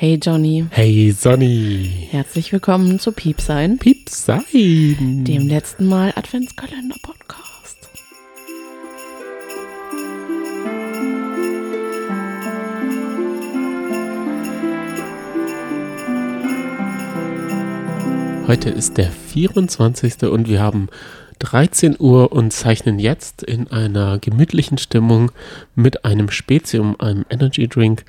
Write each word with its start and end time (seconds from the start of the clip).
Hey 0.00 0.16
Johnny. 0.22 0.64
Hey 0.70 1.10
Sonny. 1.10 2.06
Herzlich 2.12 2.52
willkommen 2.52 3.00
zu 3.00 3.10
Piepsein. 3.10 3.78
Piepsein. 3.78 4.44
Dem 5.24 5.48
letzten 5.48 5.86
Mal 5.86 6.12
Adventskalender-Podcast. 6.14 7.88
Heute 18.46 18.70
ist 18.70 18.98
der 18.98 19.10
24. 19.10 20.22
und 20.30 20.48
wir 20.48 20.60
haben 20.60 20.90
13 21.40 21.96
Uhr 21.98 22.30
und 22.30 22.52
zeichnen 22.52 23.00
jetzt 23.00 23.42
in 23.42 23.66
einer 23.66 24.20
gemütlichen 24.20 24.78
Stimmung 24.78 25.32
mit 25.74 26.04
einem 26.04 26.30
Spezium, 26.30 26.94
einem 27.00 27.24
Energy 27.30 27.66
Drink, 27.66 28.04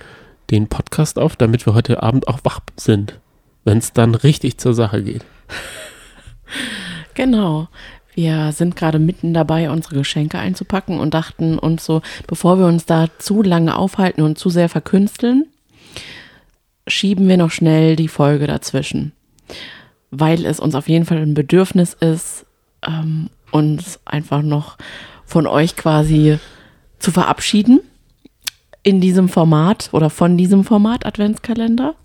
den 0.52 0.68
Podcast 0.68 1.20
auf, 1.20 1.36
damit 1.36 1.66
wir 1.66 1.74
heute 1.74 2.04
Abend 2.04 2.28
auch 2.28 2.40
wach 2.44 2.60
sind, 2.76 3.20
wenn 3.64 3.78
es 3.78 3.94
dann 3.94 4.16
richtig 4.16 4.58
zur 4.58 4.74
Sache 4.74 5.04
geht. 5.04 5.26
Genau. 7.16 7.68
Wir 8.16 8.54
sind 8.54 8.78
gerade 8.78 8.98
mitten 8.98 9.34
dabei, 9.34 9.70
unsere 9.70 9.96
Geschenke 9.96 10.40
einzupacken 10.40 11.02
und 11.02 11.14
dachten 11.14 11.60
uns 11.60 11.84
so, 11.84 12.02
bevor 12.28 12.58
wir 12.58 12.66
uns 12.66 12.86
da 12.86 13.08
zu 13.18 13.42
lange 13.42 13.76
aufhalten 13.76 14.22
und 14.22 14.38
zu 14.38 14.50
sehr 14.50 14.70
verkünsteln, 14.70 15.46
schieben 16.88 17.28
wir 17.28 17.36
noch 17.36 17.52
schnell 17.52 17.98
die 17.98 18.08
Folge 18.08 18.48
dazwischen. 18.48 19.12
Weil 20.12 20.46
es 20.46 20.62
uns 20.62 20.76
auf 20.76 20.88
jeden 20.88 21.06
Fall 21.06 21.18
ein 21.18 21.34
Bedürfnis 21.34 21.94
ist, 21.94 22.46
ähm, 22.88 23.30
uns 23.52 24.00
einfach 24.06 24.42
noch 24.42 24.78
von 25.26 25.46
euch 25.46 25.76
quasi 25.76 26.40
zu 27.00 27.12
verabschieden 27.12 27.82
in 28.84 29.02
diesem 29.02 29.30
Format 29.30 29.90
oder 29.92 30.10
von 30.10 30.38
diesem 30.38 30.64
Format 30.64 31.06
Adventskalender 31.06 31.96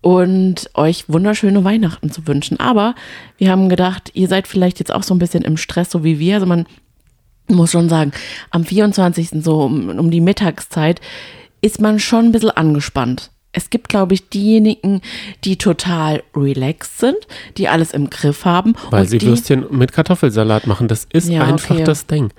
und 0.00 0.70
euch 0.74 1.08
wunderschöne 1.08 1.64
Weihnachten 1.64 2.10
zu 2.10 2.26
wünschen. 2.26 2.60
Aber 2.60 2.94
wir 3.38 3.50
haben 3.50 3.68
gedacht, 3.68 4.10
ihr 4.14 4.28
seid 4.28 4.46
vielleicht 4.46 4.78
jetzt 4.78 4.92
auch 4.92 5.02
so 5.02 5.14
ein 5.14 5.18
bisschen 5.18 5.42
im 5.42 5.56
Stress, 5.56 5.90
so 5.90 6.04
wie 6.04 6.18
wir. 6.18 6.34
Also 6.34 6.46
man 6.46 6.66
muss 7.48 7.72
schon 7.72 7.88
sagen, 7.88 8.12
am 8.50 8.64
24. 8.64 9.30
so 9.42 9.62
um, 9.62 9.88
um 9.88 10.10
die 10.10 10.20
Mittagszeit 10.20 11.00
ist 11.60 11.80
man 11.80 11.98
schon 11.98 12.26
ein 12.26 12.32
bisschen 12.32 12.50
angespannt. 12.50 13.30
Es 13.52 13.70
gibt, 13.70 13.88
glaube 13.88 14.12
ich, 14.12 14.28
diejenigen, 14.28 15.00
die 15.44 15.56
total 15.56 16.22
relaxed 16.36 16.98
sind, 16.98 17.16
die 17.56 17.68
alles 17.68 17.92
im 17.92 18.10
Griff 18.10 18.44
haben. 18.44 18.74
Weil 18.90 19.08
sie 19.08 19.16
die, 19.16 19.26
Würstchen 19.26 19.64
mit 19.70 19.92
Kartoffelsalat 19.92 20.66
machen. 20.66 20.88
Das 20.88 21.06
ist 21.10 21.30
Ja, 21.30 21.44
einfach 21.44 21.74
okay. 21.74 21.84
das 21.84 22.06
Ding. 22.06 22.32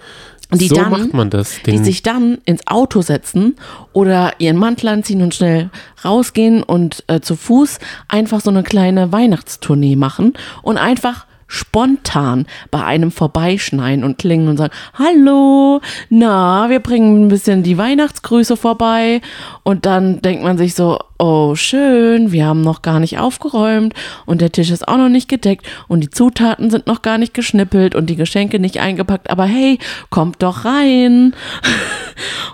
Die 0.54 0.68
so 0.70 0.76
dann- 0.76 0.92
macht 0.92 1.14
man 1.14 1.30
das. 1.30 1.58
die 1.66 1.72
Den, 1.72 1.84
sich 1.84 2.04
dann 2.04 2.38
ins 2.46 2.66
Auto 2.68 3.02
setzen 3.02 3.56
oder 3.94 4.34
ihren 4.40 4.56
Mantel 4.58 4.88
anziehen 4.88 5.22
und 5.22 5.36
schnell 5.36 5.70
rausgehen 6.06 6.64
und 6.64 7.04
äh, 7.08 7.20
zu 7.20 7.36
Fuß 7.36 7.80
einfach 8.08 8.40
so 8.42 8.50
eine 8.50 8.64
kleine 8.64 9.12
Weihnachtstournee 9.12 9.96
machen 9.98 10.34
und 10.62 10.78
einfach 10.78 11.26
spontan 11.50 12.46
bei 12.72 12.84
einem 12.84 13.12
vorbeischneien 13.12 14.04
und 14.04 14.18
klingen 14.18 14.48
und 14.50 14.58
sagen, 14.58 14.74
hallo, 14.96 15.80
na, 16.10 16.70
wir 16.70 16.80
bringen 16.82 17.26
ein 17.26 17.28
bisschen 17.30 17.64
die 17.64 17.78
Weihnachtsgrüße 17.78 18.58
vorbei 18.58 19.22
und 19.64 19.86
dann 19.86 20.22
denkt 20.22 20.44
man 20.44 20.58
sich 20.58 20.74
so, 20.76 21.00
oh 21.18 21.56
schön, 21.56 22.32
wir 22.32 22.46
haben 22.46 22.62
noch 22.62 22.82
gar 22.82 23.00
nicht 23.00 23.18
aufgeräumt 23.20 23.94
und 24.26 24.42
der 24.42 24.52
Tisch 24.52 24.70
ist 24.70 24.88
auch 24.88 24.98
noch 24.98 25.10
nicht 25.10 25.28
gedeckt 25.28 25.68
und 25.88 26.02
die 26.02 26.10
Zutaten 26.10 26.70
sind 26.70 26.88
noch 26.88 27.02
gar 27.02 27.18
nicht 27.18 27.34
geschnippelt 27.34 27.96
und 27.96 28.08
die 28.08 28.16
Geschenke 28.16 28.60
nicht 28.60 28.80
eingepackt, 28.80 29.30
aber 29.30 29.46
hey, 29.46 29.80
kommt 30.10 30.44
doch 30.44 30.66
rein. 30.66 31.34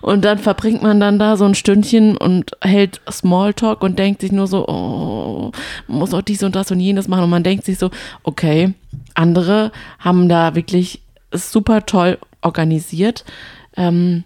Und 0.01 0.25
dann 0.25 0.37
verbringt 0.37 0.83
man 0.83 0.99
dann 0.99 1.17
da 1.17 1.37
so 1.37 1.45
ein 1.45 1.55
Stündchen 1.55 2.17
und 2.17 2.51
hält 2.61 2.99
Smalltalk 3.09 3.81
und 3.81 3.97
denkt 3.97 4.19
sich 4.19 4.33
nur 4.33 4.47
so, 4.47 4.67
oh, 4.67 5.51
muss 5.87 6.13
auch 6.13 6.21
dies 6.21 6.43
und 6.43 6.55
das 6.57 6.69
und 6.71 6.81
jenes 6.81 7.07
machen. 7.07 7.23
Und 7.23 7.29
man 7.29 7.43
denkt 7.43 7.63
sich 7.63 7.77
so, 7.77 7.89
okay, 8.23 8.73
andere 9.13 9.71
haben 9.99 10.27
da 10.27 10.55
wirklich 10.55 11.01
super 11.31 11.85
toll 11.85 12.17
organisiert. 12.41 13.23
Ähm, 13.77 14.25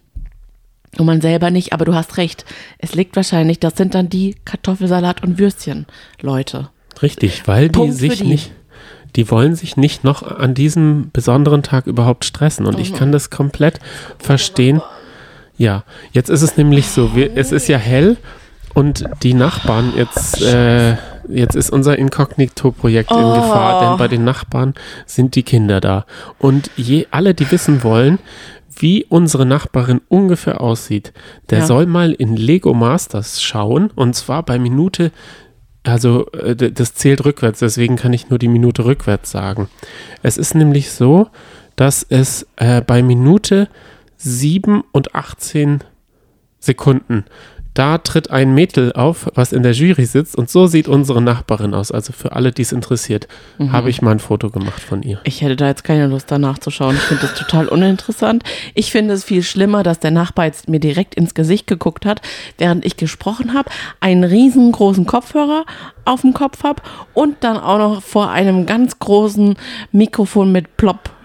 und 0.97 1.05
man 1.05 1.21
selber 1.21 1.51
nicht, 1.51 1.73
aber 1.73 1.85
du 1.85 1.93
hast 1.93 2.17
recht. 2.17 2.45
Es 2.79 2.95
liegt 2.95 3.15
wahrscheinlich, 3.15 3.59
das 3.59 3.75
sind 3.75 3.93
dann 3.95 4.09
die 4.09 4.35
Kartoffelsalat 4.45 5.23
und 5.23 5.37
Würstchen, 5.39 5.85
Leute. 6.21 6.69
richtig, 7.01 7.47
weil 7.47 7.67
die 7.69 7.79
Punkt 7.79 7.95
sich 7.95 8.17
die. 8.19 8.27
nicht, 8.27 8.51
die 9.15 9.29
wollen 9.29 9.55
sich 9.55 9.77
nicht 9.77 10.03
noch 10.03 10.23
an 10.23 10.53
diesem 10.53 11.09
besonderen 11.11 11.63
Tag 11.63 11.87
überhaupt 11.87 12.25
stressen. 12.25 12.65
Und 12.65 12.75
Mhm. 12.75 12.81
ich 12.81 12.93
kann 12.93 13.11
das 13.11 13.29
komplett 13.29 13.79
verstehen. 14.19 14.81
Ja, 15.57 15.83
jetzt 16.11 16.29
ist 16.29 16.41
es 16.43 16.57
nämlich 16.57 16.87
so, 16.87 17.15
wir, 17.15 17.35
es 17.35 17.51
ist 17.51 17.67
ja 17.67 17.77
hell 17.77 18.17
und 18.75 19.05
die 19.23 19.33
Nachbarn 19.33 19.93
jetzt, 19.95 20.39
äh, 20.43 20.97
jetzt 21.27 21.55
ist 21.55 21.71
unser 21.71 21.97
Inkognito-Projekt 21.97 23.09
in 23.11 23.17
Oh. 23.17 23.33
Gefahr, 23.35 23.81
denn 23.89 23.97
bei 23.97 24.07
den 24.07 24.23
Nachbarn 24.23 24.75
sind 25.07 25.35
die 25.35 25.41
Kinder 25.43 25.81
da. 25.81 26.05
Und 26.37 26.69
je, 26.77 27.07
alle, 27.09 27.33
die 27.33 27.49
wissen 27.51 27.83
wollen, 27.83 28.19
wie 28.81 29.05
unsere 29.09 29.45
Nachbarin 29.45 30.01
ungefähr 30.09 30.61
aussieht, 30.61 31.13
der 31.49 31.59
Ja. 31.59 31.65
soll 31.65 31.85
mal 31.85 32.11
in 32.13 32.35
Lego 32.35 32.73
Masters 32.73 33.41
schauen 33.41 33.91
und 33.95 34.15
zwar 34.15 34.43
bei 34.43 34.59
Minute, 34.59 35.11
also 35.83 36.29
äh, 36.31 36.55
das 36.71 36.93
zählt 36.93 37.25
rückwärts, 37.25 37.59
deswegen 37.59 37.95
kann 37.95 38.13
ich 38.13 38.29
nur 38.29 38.39
die 38.39 38.47
Minute 38.47 38.85
rückwärts 38.85 39.31
sagen. 39.31 39.69
Es 40.23 40.37
ist 40.37 40.55
nämlich 40.55 40.91
so, 40.91 41.27
dass 41.75 42.03
es 42.07 42.47
äh, 42.57 42.81
bei 42.81 43.01
Minute 43.01 43.69
7 44.17 44.83
und 44.91 45.15
18 45.15 45.83
Sekunden. 46.59 47.25
Da 47.77 47.99
tritt 47.99 48.31
ein 48.31 48.55
Mädel 48.55 48.91
auf, 48.93 49.27
was 49.35 49.53
in 49.53 49.61
der 49.61 49.73
Jury 49.73 50.05
sitzt 50.05 50.35
und 50.35 50.49
so 50.49 50.65
sieht 50.65 50.87
unsere 50.87 51.21
Nachbarin 51.21 51.75
aus. 51.75 51.91
Also 51.91 52.11
für 52.11 52.31
alle, 52.31 52.51
die 52.51 52.63
es 52.63 52.71
interessiert, 52.71 53.27
Mhm. 53.59 53.71
habe 53.71 53.91
ich 53.91 54.01
mal 54.01 54.09
ein 54.11 54.19
Foto 54.19 54.49
gemacht 54.49 54.81
von 54.81 55.03
ihr. 55.03 55.19
Ich 55.25 55.41
hätte 55.41 55.55
da 55.55 55.67
jetzt 55.67 55.83
keine 55.83 56.07
Lust 56.07 56.31
danach 56.31 56.57
zu 56.57 56.71
schauen. 56.71 56.95
Ich 56.95 57.01
finde 57.03 57.21
das 57.27 57.35
total 57.35 57.67
uninteressant. 57.67 58.41
Ich 58.73 58.91
finde 58.91 59.13
es 59.13 59.23
viel 59.23 59.43
schlimmer, 59.43 59.83
dass 59.83 59.99
der 59.99 60.09
Nachbar 60.09 60.45
jetzt 60.45 60.67
mir 60.67 60.79
direkt 60.79 61.13
ins 61.13 61.35
Gesicht 61.35 61.67
geguckt 61.67 62.07
hat, 62.07 62.19
während 62.57 62.83
ich 62.83 62.97
gesprochen 62.97 63.53
habe, 63.53 63.69
einen 63.99 64.23
riesengroßen 64.23 65.05
Kopfhörer 65.05 65.63
auf 66.03 66.21
dem 66.21 66.33
Kopf 66.33 66.63
habe 66.63 66.81
und 67.13 67.35
dann 67.41 67.57
auch 67.57 67.77
noch 67.77 68.01
vor 68.01 68.31
einem 68.31 68.65
ganz 68.65 68.97
großen 68.97 69.55
Mikrofon 69.91 70.51
mit 70.51 70.77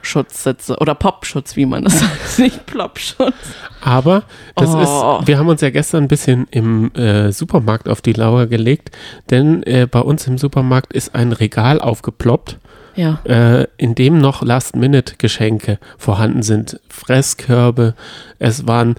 Plop-Schutz 0.02 0.42
sitze. 0.42 0.76
Oder 0.78 0.94
Popschutz, 0.94 1.56
wie 1.56 1.64
man 1.66 1.84
das 1.84 2.00
sagt. 2.00 2.38
Nicht 2.38 2.66
Plopschutz. 2.66 3.34
Aber 3.80 4.24
das 4.56 4.70
Oh. 4.74 5.18
ist, 5.20 5.28
wir 5.28 5.38
haben 5.38 5.48
uns 5.48 5.60
ja 5.60 5.70
gestern 5.70 6.04
ein 6.04 6.08
bisschen 6.08 6.46
im 6.50 6.92
äh, 6.94 7.30
Supermarkt 7.32 7.88
auf 7.88 8.00
die 8.02 8.12
Lauer 8.12 8.46
gelegt, 8.46 8.90
denn 9.30 9.62
äh, 9.62 9.86
bei 9.90 10.00
uns 10.00 10.26
im 10.26 10.38
Supermarkt 10.38 10.92
ist 10.92 11.14
ein 11.14 11.32
Regal 11.32 11.80
aufgeploppt, 11.80 12.58
Ja. 12.96 13.20
äh, 13.24 13.66
in 13.76 13.94
dem 13.94 14.18
noch 14.18 14.42
Last-Minute-Geschenke 14.42 15.78
vorhanden 15.98 16.42
sind. 16.42 16.80
Fresskörbe, 16.88 17.94
es 18.38 18.66
waren 18.66 18.96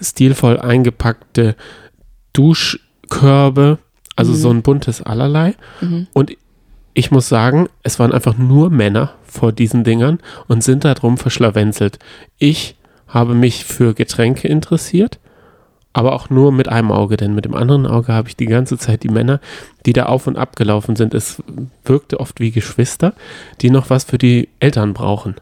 stilvoll 0.00 0.58
eingepackte 0.60 1.56
Duschkörbe, 2.32 3.78
also 4.14 4.32
so 4.34 4.50
ein 4.50 4.62
buntes 4.62 5.02
Allerlei. 5.02 5.54
Und 6.12 6.32
ich 6.96 7.10
muss 7.10 7.28
sagen, 7.28 7.68
es 7.82 7.98
waren 7.98 8.12
einfach 8.12 8.38
nur 8.38 8.70
Männer 8.70 9.12
vor 9.26 9.52
diesen 9.52 9.84
Dingern 9.84 10.18
und 10.48 10.64
sind 10.64 10.82
darum 10.82 11.18
verschlawenzelt. 11.18 11.98
Ich 12.38 12.74
habe 13.06 13.34
mich 13.34 13.66
für 13.66 13.92
Getränke 13.92 14.48
interessiert, 14.48 15.18
aber 15.92 16.14
auch 16.14 16.30
nur 16.30 16.52
mit 16.52 16.70
einem 16.70 16.90
Auge, 16.90 17.18
denn 17.18 17.34
mit 17.34 17.44
dem 17.44 17.54
anderen 17.54 17.86
Auge 17.86 18.14
habe 18.14 18.30
ich 18.30 18.36
die 18.36 18.46
ganze 18.46 18.78
Zeit 18.78 19.02
die 19.02 19.10
Männer, 19.10 19.40
die 19.84 19.92
da 19.92 20.06
auf 20.06 20.26
und 20.26 20.38
ab 20.38 20.56
gelaufen 20.56 20.96
sind. 20.96 21.12
Es 21.12 21.42
wirkte 21.84 22.18
oft 22.18 22.40
wie 22.40 22.50
Geschwister, 22.50 23.12
die 23.60 23.68
noch 23.68 23.90
was 23.90 24.04
für 24.04 24.16
die 24.16 24.48
Eltern 24.58 24.94
brauchen. 24.94 25.34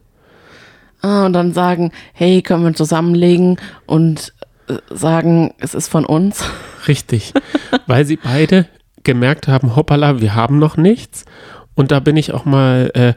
Ah, 1.03 1.25
und 1.25 1.35
dann 1.35 1.53
sagen, 1.53 1.93
hey, 2.15 2.43
können 2.43 2.65
wir 2.65 2.75
zusammenlegen 2.75 3.61
und 3.87 4.35
äh, 4.67 4.79
sagen, 4.91 5.55
es 5.59 5.75
ist 5.75 5.87
von 5.87 6.05
uns. 6.05 6.43
Richtig, 6.89 7.33
weil 7.87 8.05
sie 8.05 8.17
beide 8.17 8.67
gemerkt 9.05 9.49
haben, 9.49 9.77
hoppala, 9.77 10.21
wir 10.21 10.35
haben 10.35 10.59
noch 10.59 10.77
nichts. 10.77 11.25
Und 11.75 11.91
da 11.91 12.01
bin 12.01 12.17
ich 12.17 12.33
auch 12.33 12.45
mal, 12.45 12.91
äh, 12.95 13.15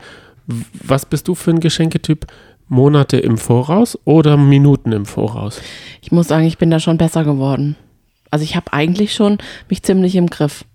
was 0.47 1.05
bist 1.05 1.27
du 1.27 1.35
für 1.35 1.51
ein 1.51 1.59
Geschenketyp? 1.59 2.27
Monate 2.69 3.17
im 3.17 3.37
Voraus 3.37 3.97
oder 4.03 4.35
Minuten 4.35 4.91
im 4.91 5.05
Voraus? 5.05 5.61
Ich 6.01 6.11
muss 6.11 6.27
sagen, 6.27 6.45
ich 6.45 6.57
bin 6.57 6.69
da 6.69 6.79
schon 6.81 6.97
besser 6.97 7.23
geworden. 7.23 7.77
Also 8.29 8.43
ich 8.43 8.55
habe 8.57 8.73
eigentlich 8.73 9.13
schon 9.13 9.37
mich 9.69 9.83
ziemlich 9.83 10.15
im 10.17 10.27
Griff. 10.27 10.65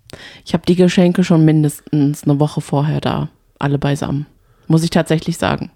Ich 0.43 0.53
habe 0.53 0.63
die 0.67 0.75
Geschenke 0.75 1.23
schon 1.23 1.45
mindestens 1.45 2.23
eine 2.23 2.39
Woche 2.39 2.61
vorher 2.61 2.99
da, 2.99 3.29
alle 3.59 3.77
beisammen. 3.77 4.25
Muss 4.67 4.83
ich 4.83 4.89
tatsächlich 4.89 5.37
sagen. 5.37 5.71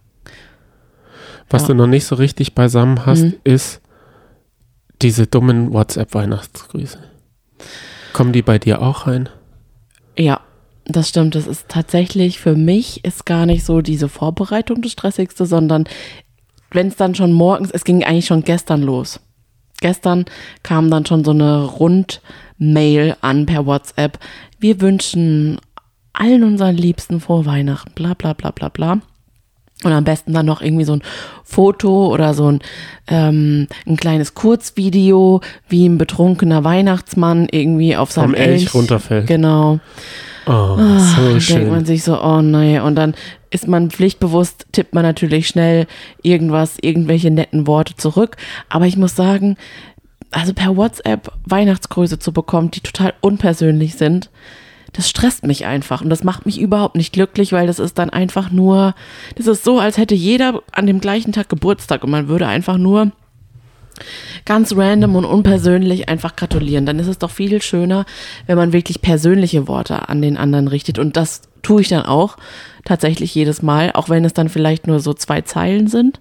Was 1.50 1.64
Ja. 1.64 1.68
du 1.70 1.74
noch 1.76 1.88
nicht 1.88 2.06
so 2.06 2.16
richtig 2.16 2.56
beisammen 2.56 3.06
hast, 3.06 3.24
Mhm. 3.24 3.34
ist 3.44 3.82
diese 5.04 5.28
dummen 5.28 5.72
WhatsApp-Weihnachtsgrüße. 5.74 6.98
Kommen 8.18 8.34
die 8.34 8.42
bei 8.42 8.58
dir 8.58 8.82
auch 8.82 9.06
rein? 9.06 9.30
Ja, 10.18 10.42
das 10.86 11.08
stimmt. 11.08 11.36
Das 11.36 11.46
ist 11.46 11.70
tatsächlich 11.70 12.40
für 12.40 12.56
mich 12.56 13.06
ist 13.06 13.28
gar 13.28 13.46
nicht 13.46 13.64
so 13.64 13.82
diese 13.82 14.10
Vorbereitung 14.10 14.82
das 14.82 14.94
Stressigste, 14.94 15.46
sondern 15.46 15.84
wenn 16.72 16.88
es 16.88 16.96
dann 16.96 17.14
schon 17.14 17.32
morgens, 17.32 17.70
es 17.70 17.84
ging 17.84 18.04
eigentlich 18.04 18.26
schon 18.26 18.44
gestern 18.44 18.82
los. 18.82 19.20
gestern 19.82 20.26
kam 20.64 20.90
dann 20.90 21.06
schon 21.06 21.24
so 21.24 21.30
eine 21.30 21.64
Rundmail 21.64 23.16
an 23.22 23.46
per 23.46 23.68
WhatsApp. 23.68 24.18
Wir 24.58 24.82
wünschen 24.82 25.60
allen 26.12 26.44
unseren 26.44 26.76
Liebsten 26.76 27.20
frohe 27.20 27.46
Weihnachten, 27.46 27.92
bla 27.94 28.16
bla 28.16 28.34
bla 28.34 28.50
bla 28.50 28.70
bla. 28.70 29.02
Und 29.84 29.92
am 29.92 30.04
besten 30.04 30.34
dann 30.34 30.46
noch 30.48 30.62
irgendwie 30.62 30.86
so 30.86 30.94
ein 30.94 31.04
Foto 31.44 32.08
oder 32.12 32.34
so 32.34 32.52
ein, 32.52 32.62
ähm, 33.08 33.68
ein 33.86 33.96
kleines 33.96 34.34
Kurzvideo, 34.34 35.42
wie 35.70 35.88
ein 35.88 36.00
betrunkener 36.00 36.64
Weihnachtsmann 36.64 37.48
irgendwie 37.52 37.96
auf 37.96 38.12
seinem 38.12 38.32
Vom 38.32 38.34
Elch 38.36 38.62
Elch 38.64 38.74
runterfällt. 38.74 39.28
Genau. 39.28 39.80
Oh, 40.48 40.52
Ah, 40.52 41.00
so 41.00 41.22
dann 41.22 41.40
denkt 41.40 41.70
man 41.70 41.80
schön. 41.80 41.86
sich 41.86 42.04
so, 42.04 42.20
oh 42.22 42.42
nee. 42.42 42.80
Und 42.80 42.96
dann 42.96 43.14
ist 43.52 43.68
man 43.68 43.92
pflichtbewusst, 43.92 44.66
tippt 44.72 44.96
man 44.96 45.04
natürlich 45.04 45.48
schnell 45.48 45.86
irgendwas, 46.24 46.78
irgendwelche 46.82 47.30
netten 47.30 47.68
Worte 47.68 47.96
zurück. 47.98 48.38
Aber 48.70 48.86
ich 48.88 48.98
muss 48.98 49.16
sagen, 49.16 49.58
also 50.32 50.54
per 50.54 50.76
WhatsApp 50.76 51.32
Weihnachtsgrüße 51.46 52.18
zu 52.20 52.32
bekommen, 52.32 52.72
die 52.72 52.80
total 52.82 53.14
unpersönlich 53.22 53.96
sind, 53.96 54.30
das 54.94 55.10
stresst 55.10 55.46
mich 55.46 55.66
einfach. 55.66 56.02
Und 56.02 56.10
das 56.10 56.24
macht 56.24 56.46
mich 56.46 56.60
überhaupt 56.60 56.96
nicht 56.96 57.14
glücklich, 57.14 57.52
weil 57.52 57.68
das 57.68 57.80
ist 57.80 57.98
dann 57.98 58.10
einfach 58.10 58.52
nur, 58.52 58.96
das 59.36 59.48
ist 59.48 59.64
so, 59.64 59.80
als 59.80 59.98
hätte 59.98 60.16
jeder 60.16 60.62
an 60.72 60.88
dem 60.88 61.02
gleichen 61.02 61.32
Tag 61.32 61.50
Geburtstag 61.50 62.04
und 62.04 62.12
man 62.12 62.28
würde 62.28 62.48
einfach 62.48 62.78
nur 62.78 63.12
ganz 64.46 64.76
random 64.76 65.16
und 65.16 65.26
unpersönlich 65.26 66.10
einfach 66.10 66.36
gratulieren. 66.36 66.86
Dann 66.86 67.00
ist 67.00 67.08
es 67.08 67.18
doch 67.18 67.32
viel 67.32 67.62
schöner, 67.62 68.06
wenn 68.46 68.58
man 68.58 68.74
wirklich 68.74 69.02
persönliche 69.02 69.68
Worte 69.68 70.10
an 70.10 70.22
den 70.22 70.38
anderen 70.38 70.68
richtet. 70.68 71.00
Und 71.00 71.18
das 71.18 71.42
tue 71.64 71.82
ich 71.82 71.88
dann 71.90 72.06
auch 72.06 72.38
tatsächlich 72.86 73.34
jedes 73.36 73.62
Mal, 73.62 73.92
auch 73.94 74.10
wenn 74.10 74.24
es 74.24 74.34
dann 74.34 74.50
vielleicht 74.50 74.88
nur 74.88 75.00
so 75.00 75.14
zwei 75.14 75.42
Zeilen 75.42 75.88
sind. 75.88 76.20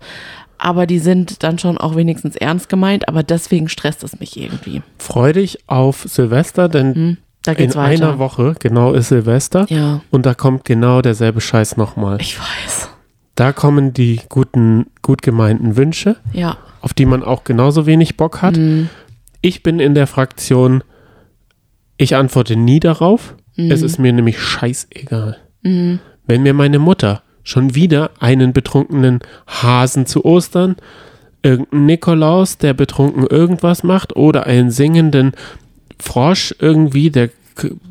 Aber 0.58 0.86
die 0.86 0.98
sind 0.98 1.42
dann 1.42 1.58
schon 1.58 1.76
auch 1.76 1.96
wenigstens 1.96 2.34
ernst 2.34 2.70
gemeint, 2.70 3.08
aber 3.08 3.22
deswegen 3.22 3.68
stresst 3.68 4.02
es 4.02 4.18
mich 4.18 4.38
irgendwie. 4.38 4.82
Freu 4.98 5.34
dich 5.34 5.58
auf 5.68 6.06
Silvester, 6.08 6.70
denn 6.70 6.94
Hm, 6.94 7.16
da 7.46 7.52
in 7.52 7.58
geht's 7.58 7.76
weiter. 7.76 8.08
einer 8.10 8.18
Woche 8.18 8.54
genau 8.58 8.92
ist 8.92 9.08
Silvester 9.08 9.66
Ja, 9.68 10.00
und 10.10 10.26
da 10.26 10.34
kommt 10.34 10.64
genau 10.64 11.02
derselbe 11.02 11.40
Scheiß 11.40 11.76
nochmal. 11.76 12.20
ich 12.20 12.38
weiß. 12.38 12.88
Da 13.34 13.52
kommen 13.52 13.92
die 13.92 14.20
guten, 14.28 14.86
gut 15.02 15.20
gemeinten 15.22 15.76
Wünsche, 15.76 16.16
Ja. 16.32 16.56
auf 16.80 16.94
die 16.94 17.04
man 17.06 17.22
auch 17.22 17.44
genauso 17.44 17.84
wenig 17.86 18.16
Bock 18.16 18.40
hat. 18.42 18.56
Mhm. 18.56 18.88
Ich 19.42 19.62
bin 19.62 19.78
in 19.80 19.94
der 19.94 20.06
Fraktion, 20.06 20.82
ich 21.98 22.16
antworte 22.16 22.56
nie 22.56 22.80
darauf. 22.80 23.34
Es 23.58 23.80
ist 23.80 23.98
mir 23.98 24.12
nämlich 24.12 24.38
scheißegal. 24.38 25.38
Mhm. 25.62 25.98
Wenn 26.26 26.42
mir 26.42 26.52
meine 26.52 26.78
Mutter 26.78 27.22
schon 27.42 27.74
wieder 27.74 28.10
einen 28.20 28.52
betrunkenen 28.52 29.20
Hasen 29.46 30.04
zu 30.04 30.24
Ostern, 30.26 30.76
irgendeinen 31.42 31.86
Nikolaus, 31.86 32.58
der 32.58 32.74
betrunken 32.74 33.26
irgendwas 33.26 33.82
macht, 33.82 34.16
oder 34.16 34.46
einen 34.46 34.70
singenden 34.70 35.32
Frosch 35.98 36.54
irgendwie, 36.58 37.10
der 37.10 37.30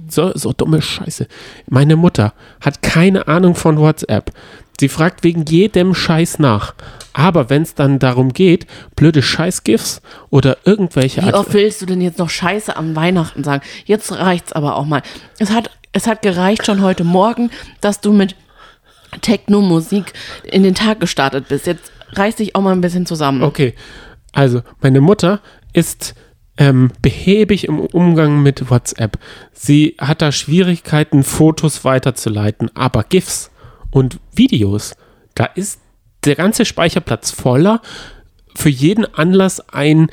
so, 0.09 0.31
so 0.35 0.53
dumme 0.53 0.81
Scheiße. 0.81 1.27
Meine 1.67 1.95
Mutter 1.95 2.33
hat 2.61 2.81
keine 2.81 3.27
Ahnung 3.27 3.55
von 3.55 3.79
WhatsApp. 3.79 4.31
Sie 4.79 4.89
fragt 4.89 5.23
wegen 5.23 5.45
jedem 5.45 5.95
Scheiß 5.95 6.39
nach. 6.39 6.75
Aber 7.13 7.49
wenn 7.49 7.61
es 7.61 7.75
dann 7.75 7.97
darum 7.97 8.33
geht, 8.33 8.67
blöde 8.95 9.21
Scheiß-GIFs 9.21 10.01
oder 10.29 10.57
irgendwelche 10.65 11.23
Wie 11.23 11.33
oft 11.33 11.53
willst 11.53 11.81
du 11.81 11.85
denn 11.85 12.01
jetzt 12.01 12.19
noch 12.19 12.29
Scheiße 12.29 12.75
am 12.75 12.95
Weihnachten 12.95 13.43
sagen? 13.43 13.63
Jetzt 13.85 14.11
reicht's 14.11 14.51
aber 14.51 14.75
auch 14.75 14.85
mal. 14.85 15.01
Es 15.39 15.51
hat, 15.51 15.71
es 15.93 16.07
hat 16.07 16.21
gereicht 16.21 16.65
schon 16.65 16.81
heute 16.81 17.05
Morgen, 17.05 17.51
dass 17.79 18.01
du 18.01 18.11
mit 18.11 18.35
Techno-Musik 19.21 20.11
in 20.43 20.63
den 20.63 20.75
Tag 20.75 20.99
gestartet 20.99 21.47
bist. 21.47 21.67
Jetzt 21.67 21.89
reiß 22.11 22.35
dich 22.35 22.53
auch 22.55 22.61
mal 22.61 22.73
ein 22.73 22.81
bisschen 22.81 23.05
zusammen. 23.05 23.43
Okay, 23.43 23.75
also 24.33 24.61
meine 24.81 24.99
Mutter 24.99 25.39
ist 25.71 26.15
ähm, 26.57 26.91
behäbig 27.01 27.67
im 27.67 27.79
Umgang 27.79 28.41
mit 28.41 28.69
WhatsApp. 28.69 29.19
Sie 29.51 29.95
hat 29.99 30.21
da 30.21 30.31
Schwierigkeiten, 30.31 31.23
Fotos 31.23 31.83
weiterzuleiten, 31.83 32.71
aber 32.75 33.03
GIFs 33.03 33.51
und 33.91 34.19
Videos, 34.33 34.95
da 35.35 35.45
ist 35.45 35.79
der 36.23 36.35
ganze 36.35 36.65
Speicherplatz 36.65 37.31
voller. 37.31 37.81
Für 38.55 38.69
jeden 38.69 39.05
Anlass 39.13 39.59
ein 39.69 40.09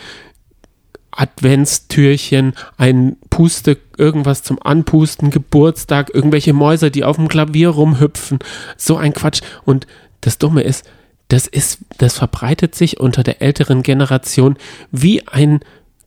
Adventstürchen, 1.12 2.54
ein 2.76 3.16
Puste, 3.30 3.78
irgendwas 3.98 4.42
zum 4.42 4.60
Anpusten, 4.60 5.30
Geburtstag, 5.30 6.10
irgendwelche 6.12 6.54
Mäuse, 6.54 6.90
die 6.90 7.04
auf 7.04 7.16
dem 7.16 7.28
Klavier 7.28 7.68
rumhüpfen, 7.68 8.38
so 8.76 8.96
ein 8.96 9.12
Quatsch. 9.12 9.42
Und 9.64 9.86
das 10.22 10.38
Dumme 10.38 10.62
ist, 10.62 10.88
das 11.28 11.46
ist, 11.46 11.78
das 11.98 12.18
verbreitet 12.18 12.74
sich 12.74 12.98
unter 12.98 13.22
der 13.22 13.42
älteren 13.42 13.82
Generation 13.82 14.56
wie 14.90 15.26
ein 15.28 15.60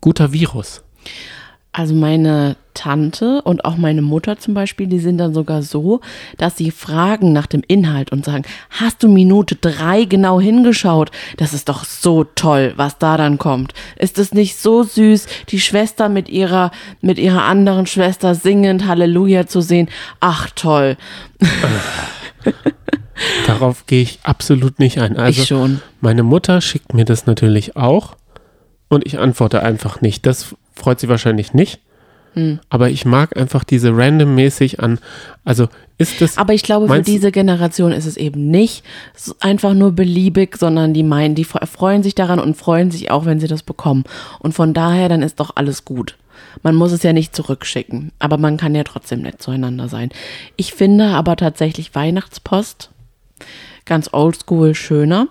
guter 0.06 0.32
Virus. 0.32 0.84
Also 1.72 1.96
meine 1.96 2.58
Tante 2.76 3.42
und 3.42 3.66
auch 3.66 3.76
meine 3.76 4.04
Mutter 4.04 4.38
zum 4.38 4.54
Beispiel, 4.54 4.86
die 4.86 5.00
sind 5.00 5.18
dann 5.18 5.34
sogar 5.34 5.64
so, 5.64 6.00
dass 6.38 6.56
sie 6.56 6.70
fragen 6.70 7.34
nach 7.34 7.48
dem 7.48 7.64
Inhalt 7.68 8.12
und 8.12 8.24
sagen, 8.24 8.44
hast 8.70 9.02
du 9.02 9.10
Minute 9.10 9.56
drei 9.56 10.04
genau 10.04 10.40
hingeschaut? 10.40 11.10
Das 11.38 11.56
ist 11.56 11.68
doch 11.68 11.84
so 11.84 12.24
toll, 12.24 12.74
was 12.76 13.00
da 13.00 13.18
dann 13.18 13.40
kommt. 13.40 13.74
Ist 13.98 14.20
es 14.20 14.32
nicht 14.32 14.58
so 14.58 14.84
süß, 14.84 15.26
die 15.50 15.60
Schwester 15.60 16.08
mit 16.08 16.30
ihrer, 16.30 16.70
mit 17.02 17.18
ihrer 17.18 17.42
anderen 17.42 17.88
Schwester 17.88 18.36
singend 18.36 18.86
Halleluja 18.86 19.48
zu 19.48 19.60
sehen? 19.62 19.90
Ach 20.20 20.52
toll. 20.52 20.98
Darauf 23.48 23.88
gehe 23.88 24.04
ich 24.04 24.20
absolut 24.22 24.78
nicht 24.78 25.00
ein. 25.00 25.18
Also 25.18 25.42
ich 25.42 25.48
schon. 25.48 25.82
meine 26.00 26.22
Mutter 26.22 26.62
schickt 26.62 26.94
mir 26.94 27.06
das 27.06 27.26
natürlich 27.26 27.76
auch 27.76 28.16
und 28.90 29.06
ich 29.06 29.20
antworte 29.20 29.64
einfach 29.64 30.02
nicht. 30.02 30.26
Das 30.26 30.56
freut 30.74 31.00
sie 31.00 31.10
wahrscheinlich 31.10 31.54
nicht. 31.54 31.80
Hm. 32.34 32.60
Aber 32.70 32.90
ich 32.90 33.06
mag 33.06 33.38
einfach 33.38 33.64
diese 33.64 33.96
randommäßig 33.96 34.82
an. 34.82 35.00
Also 35.46 35.70
ist 35.98 36.20
das. 36.20 36.38
Aber 36.38 36.54
ich 36.54 36.64
glaube, 36.64 36.88
für 36.88 37.02
diese 37.02 37.32
Generation 37.32 37.94
ist 37.94 38.06
es 38.06 38.18
eben 38.18 38.52
nicht 38.52 38.84
einfach 39.40 39.74
nur 39.74 39.94
beliebig, 39.94 40.58
sondern 40.58 40.94
die 40.94 41.04
meinen, 41.04 41.36
die 41.36 41.46
fre- 41.46 41.66
freuen 41.66 42.04
sich 42.04 42.14
daran 42.14 42.40
und 42.40 42.58
freuen 42.58 42.92
sich 42.92 43.10
auch, 43.10 43.26
wenn 43.26 43.40
sie 43.40 43.48
das 43.48 43.64
bekommen. 43.64 44.04
Und 44.40 44.54
von 44.54 44.74
daher, 44.74 45.08
dann 45.08 45.22
ist 45.22 45.40
doch 45.40 45.56
alles 45.56 45.86
gut. 45.86 46.18
Man 46.62 46.76
muss 46.76 46.92
es 46.92 47.04
ja 47.04 47.14
nicht 47.14 47.36
zurückschicken, 47.36 48.12
aber 48.20 48.38
man 48.38 48.58
kann 48.58 48.76
ja 48.76 48.84
trotzdem 48.84 49.22
nett 49.22 49.42
zueinander 49.42 49.88
sein. 49.88 50.10
Ich 50.58 50.74
finde 50.74 51.08
aber 51.08 51.38
tatsächlich 51.38 51.96
Weihnachtspost 51.96 52.92
ganz 53.86 54.10
oldschool 54.12 54.76
schöner. 54.76 55.28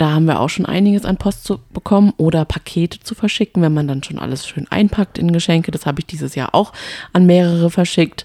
Da 0.00 0.10
haben 0.12 0.24
wir 0.24 0.40
auch 0.40 0.48
schon 0.48 0.64
einiges 0.64 1.04
an 1.04 1.18
Post 1.18 1.44
zu 1.44 1.60
bekommen 1.74 2.14
oder 2.16 2.46
Pakete 2.46 3.00
zu 3.00 3.14
verschicken, 3.14 3.60
wenn 3.60 3.74
man 3.74 3.86
dann 3.86 4.02
schon 4.02 4.18
alles 4.18 4.48
schön 4.48 4.66
einpackt 4.70 5.18
in 5.18 5.30
Geschenke. 5.30 5.72
Das 5.72 5.84
habe 5.84 6.00
ich 6.00 6.06
dieses 6.06 6.34
Jahr 6.34 6.54
auch 6.54 6.72
an 7.12 7.26
mehrere 7.26 7.68
verschickt. 7.68 8.24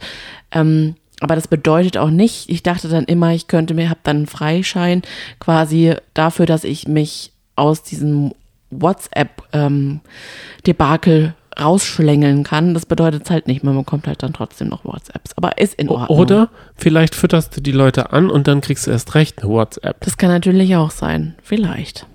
Ähm, 0.53 0.95
aber 1.19 1.35
das 1.35 1.49
bedeutet 1.49 1.97
auch 1.97 2.11
nicht, 2.11 2.49
ich 2.49 2.63
dachte 2.63 2.87
dann 2.87 3.03
immer, 3.03 3.33
ich 3.33 3.47
könnte 3.47 3.73
mir, 3.73 3.89
habe 3.89 3.99
dann 4.03 4.15
einen 4.15 4.27
Freischein 4.27 5.01
quasi 5.41 5.95
dafür, 6.13 6.45
dass 6.45 6.63
ich 6.63 6.87
mich 6.87 7.33
aus 7.57 7.83
diesem 7.83 8.31
WhatsApp-Debakel 8.69 11.33
rausschlängeln 11.59 12.43
kann. 12.43 12.73
Das 12.73 12.85
bedeutet 12.85 13.23
es 13.23 13.29
halt 13.29 13.47
nicht, 13.47 13.63
man 13.63 13.75
bekommt 13.75 14.07
halt 14.07 14.23
dann 14.23 14.33
trotzdem 14.33 14.69
noch 14.69 14.85
WhatsApps. 14.85 15.33
Aber 15.35 15.57
ist 15.57 15.75
in 15.75 15.89
Ordnung. 15.89 16.17
Oder 16.17 16.49
vielleicht 16.75 17.15
fütterst 17.15 17.55
du 17.55 17.61
die 17.61 17.71
Leute 17.71 18.11
an 18.13 18.29
und 18.29 18.47
dann 18.47 18.61
kriegst 18.61 18.87
du 18.87 18.91
erst 18.91 19.15
recht 19.15 19.41
eine 19.41 19.51
WhatsApp. 19.51 20.01
Das 20.01 20.17
kann 20.17 20.29
natürlich 20.29 20.75
auch 20.75 20.91
sein. 20.91 21.35
Vielleicht. 21.41 22.05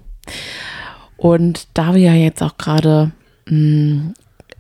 Und 1.17 1.69
da 1.75 1.95
wir 1.95 2.03
ja 2.03 2.15
jetzt 2.15 2.43
auch 2.43 2.57
gerade 2.57 3.13
mh, 3.47 4.13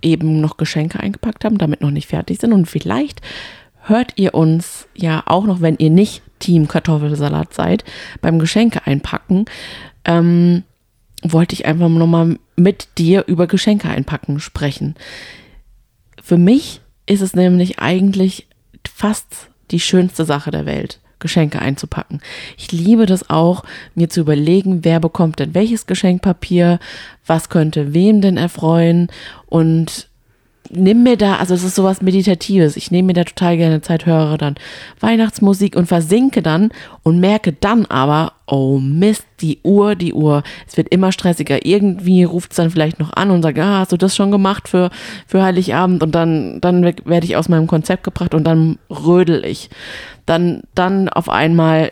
eben 0.02 0.40
noch 0.40 0.56
Geschenke 0.56 1.00
eingepackt 1.00 1.44
haben, 1.44 1.58
damit 1.58 1.80
noch 1.80 1.90
nicht 1.90 2.08
fertig 2.08 2.40
sind 2.40 2.52
und 2.52 2.66
vielleicht 2.66 3.20
hört 3.82 4.12
ihr 4.16 4.34
uns 4.34 4.86
ja 4.94 5.22
auch 5.26 5.44
noch, 5.44 5.60
wenn 5.60 5.76
ihr 5.78 5.90
nicht 5.90 6.22
Team 6.38 6.68
Kartoffelsalat 6.68 7.54
seid, 7.54 7.84
beim 8.20 8.38
Geschenke 8.38 8.86
einpacken, 8.86 9.44
ähm, 10.04 10.64
wollte 11.22 11.54
ich 11.54 11.66
einfach 11.66 11.88
nochmal 11.88 12.38
mit 12.56 12.88
dir 12.98 13.24
über 13.26 13.46
Geschenke 13.46 13.88
einpacken 13.88 14.40
sprechen. 14.40 14.94
Für 16.22 16.36
mich 16.36 16.80
ist 17.06 17.20
es 17.22 17.34
nämlich 17.34 17.78
eigentlich 17.78 18.46
fast 18.88 19.48
die 19.70 19.80
schönste 19.80 20.24
Sache 20.24 20.50
der 20.50 20.66
Welt, 20.66 21.00
Geschenke 21.18 21.60
einzupacken. 21.60 22.20
Ich 22.56 22.72
liebe 22.72 23.06
das 23.06 23.30
auch, 23.30 23.64
mir 23.94 24.08
zu 24.08 24.20
überlegen, 24.20 24.84
wer 24.84 25.00
bekommt 25.00 25.38
denn 25.38 25.54
welches 25.54 25.86
Geschenkpapier, 25.86 26.78
was 27.26 27.48
könnte 27.48 27.94
wem 27.94 28.20
denn 28.20 28.36
erfreuen 28.36 29.08
und 29.46 30.09
nimm 30.68 31.02
mir 31.02 31.16
da, 31.16 31.36
also 31.36 31.54
es 31.54 31.64
ist 31.64 31.74
sowas 31.74 32.02
Meditatives, 32.02 32.76
ich 32.76 32.90
nehme 32.90 33.06
mir 33.06 33.12
da 33.14 33.24
total 33.24 33.56
gerne 33.56 33.80
Zeit, 33.80 34.06
höre 34.06 34.38
dann 34.38 34.56
Weihnachtsmusik 35.00 35.74
und 35.74 35.86
versinke 35.86 36.42
dann 36.42 36.70
und 37.02 37.18
merke 37.18 37.52
dann 37.52 37.86
aber, 37.86 38.34
oh 38.46 38.78
Mist, 38.78 39.24
die 39.40 39.58
Uhr, 39.62 39.94
die 39.94 40.12
Uhr, 40.12 40.42
es 40.68 40.76
wird 40.76 40.88
immer 40.90 41.12
stressiger. 41.12 41.64
Irgendwie 41.64 42.24
ruft 42.24 42.52
es 42.52 42.56
dann 42.56 42.70
vielleicht 42.70 43.00
noch 43.00 43.12
an 43.12 43.30
und 43.30 43.42
sagt, 43.42 43.58
ah, 43.58 43.80
hast 43.80 43.92
du 43.92 43.96
das 43.96 44.14
schon 44.14 44.30
gemacht 44.30 44.68
für, 44.68 44.90
für 45.26 45.42
Heiligabend? 45.42 46.02
Und 46.02 46.14
dann, 46.14 46.60
dann 46.60 46.82
werde 46.82 47.26
ich 47.26 47.36
aus 47.36 47.48
meinem 47.48 47.66
Konzept 47.66 48.04
gebracht 48.04 48.34
und 48.34 48.44
dann 48.44 48.78
rödel 48.90 49.44
ich. 49.44 49.70
Dann, 50.26 50.62
dann 50.74 51.08
auf 51.08 51.28
einmal 51.28 51.90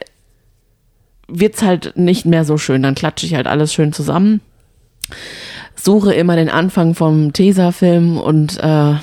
wird's 1.27 1.63
halt 1.63 1.97
nicht 1.97 2.27
mehr 2.27 2.45
so 2.45 2.59
schön, 2.59 2.83
dann 2.83 2.95
klatsche 2.95 3.27
ich 3.27 3.35
halt 3.35 3.47
alles 3.47 3.73
schön 3.73 3.93
zusammen 3.93 4.41
suche 5.81 6.13
immer 6.15 6.37
den 6.37 6.49
Anfang 6.51 6.95
vom 6.95 7.33
Tesafilm 7.33 8.19
und 8.19 8.59
äh, 8.59 8.63
ja, 8.63 9.01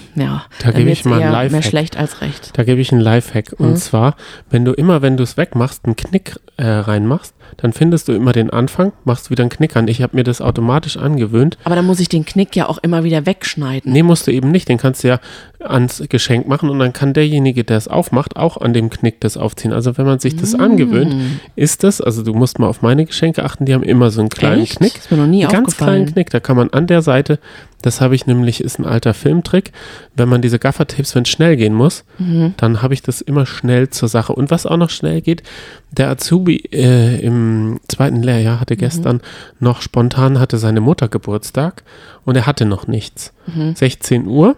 Da 0.63 0.72
gebe 0.72 0.89
ich 0.91 1.05
mal 1.05 1.15
einen 1.15 1.22
eher 1.24 1.32
mehr 1.32 1.44
Lifehack. 1.44 1.63
schlecht 1.63 1.98
als 1.98 2.22
recht. 2.22 2.51
Da 2.58 2.63
gebe 2.63 2.82
ich 2.82 2.91
einen 2.91 3.01
Lifehack. 3.01 3.53
Und 3.58 3.72
Mhm. 3.72 3.75
zwar, 3.77 4.15
wenn 4.50 4.65
du 4.65 4.74
immer, 4.74 5.01
wenn 5.01 5.17
du 5.17 5.24
es 5.24 5.38
wegmachst, 5.38 5.86
einen 5.86 5.96
Knick 5.96 6.39
äh, 6.58 6.65
reinmachst, 6.67 7.34
dann 7.58 7.74
findest 7.74 8.08
du 8.08 8.13
immer 8.13 8.32
den 8.32 8.50
Anfang, 8.50 8.91
machst 9.05 9.29
wieder 9.29 9.44
einen 9.44 9.50
Knick 9.50 9.75
an. 9.75 9.88
Ich 9.88 10.01
habe 10.01 10.15
mir 10.15 10.24
das 10.24 10.41
automatisch 10.41 10.98
angewöhnt. 10.98 11.58
Aber 11.63 11.75
dann 11.75 11.86
muss 11.86 12.00
ich 12.00 12.10
den 12.10 12.25
Knick 12.25 12.55
ja 12.55 12.67
auch 12.67 12.77
immer 12.79 13.03
wieder 13.03 13.25
wegschneiden. 13.25 13.91
Nee, 13.91 14.03
musst 14.03 14.27
du 14.27 14.32
eben 14.32 14.51
nicht. 14.51 14.67
Den 14.67 14.77
kannst 14.77 15.03
du 15.03 15.08
ja 15.10 15.20
ans 15.69 16.03
Geschenk 16.10 16.48
machen 16.48 16.69
und 16.69 16.79
dann 16.79 16.93
kann 16.93 17.13
derjenige, 17.13 17.63
der 17.63 17.77
es 17.77 17.88
aufmacht, 17.88 18.36
auch 18.38 18.57
an 18.57 18.74
dem 18.74 18.89
Knick 18.89 19.19
das 19.22 19.38
aufziehen. 19.38 19.74
Also 19.74 19.98
wenn 19.98 20.05
man 20.05 20.19
sich 20.19 20.36
das 20.36 20.55
angewöhnt, 20.55 21.15
ist 21.55 21.84
das, 21.84 22.01
also 22.01 22.24
du 22.24 22.34
musst 22.34 22.60
mal 22.60 22.67
auf 22.67 22.81
meine 22.81 23.05
Geschenke 23.05 23.43
achten, 23.43 23.65
die 23.65 23.74
haben 23.74 23.84
immer 23.84 24.12
so 24.12 24.22
einen 24.22 24.29
kleinen 24.29 24.63
Echt? 24.63 24.77
Knick. 24.77 24.95
Ist 24.98 25.12
mir 25.12 25.17
noch 25.17 25.27
nie 25.27 25.43
Einen 25.45 25.51
ganz 25.53 25.77
kleinen. 25.77 26.05
Knick. 26.05 26.29
Da 26.29 26.39
kann 26.39 26.55
man 26.57 26.69
an 26.72 26.88
der 26.88 27.01
Seite, 27.01 27.39
das 27.81 28.01
habe 28.01 28.15
ich 28.15 28.25
nämlich, 28.25 28.62
ist 28.62 28.79
ein 28.79 28.86
alter 28.86 29.13
Filmtrick, 29.13 29.72
wenn 30.15 30.27
man 30.29 30.41
diese 30.41 30.57
Gaffertapes, 30.60 31.13
wenn 31.15 31.24
es 31.24 31.29
schnell 31.29 31.55
gehen 31.57 31.74
muss, 31.74 32.03
Mhm. 32.17 32.53
dann 32.57 32.81
habe 32.81 32.93
ich 32.93 33.01
das 33.01 33.22
immer 33.22 33.45
schnell 33.45 33.89
zur 33.89 34.07
Sache. 34.10 34.34
Und 34.34 34.51
was 34.51 34.65
auch 34.65 34.77
noch 34.77 34.89
schnell 34.89 35.22
geht, 35.22 35.43
der 35.91 36.10
Azubi 36.10 36.57
äh, 36.72 37.19
im 37.22 37.79
zweiten 37.88 38.22
Lehrjahr 38.24 38.55
Mhm. 38.55 38.60
hatte 38.62 38.75
gestern 38.77 39.22
noch 39.60 39.81
spontan, 39.81 40.39
hatte 40.39 40.57
seine 40.57 40.81
Mutter 40.81 41.07
Geburtstag 41.07 41.84
und 42.25 42.36
er 42.36 42.45
hatte 42.45 42.65
noch 42.65 42.88
nichts. 42.88 43.34
Mhm. 43.48 43.75
16 43.75 44.27
Uhr 44.27 44.55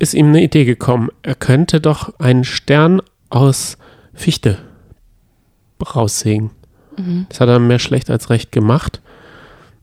ist 0.00 0.14
ihm 0.14 0.28
eine 0.28 0.42
Idee 0.42 0.64
gekommen. 0.64 1.10
Er 1.22 1.36
könnte 1.36 1.80
doch 1.80 2.18
einen 2.18 2.42
Stern 2.42 3.00
aus 3.28 3.78
Fichte 4.12 4.58
raussägen. 5.94 6.50
Mhm. 6.96 7.26
Das 7.28 7.40
hat 7.40 7.48
er 7.48 7.60
mehr 7.60 7.78
schlecht 7.78 8.10
als 8.10 8.30
recht 8.30 8.50
gemacht. 8.50 9.00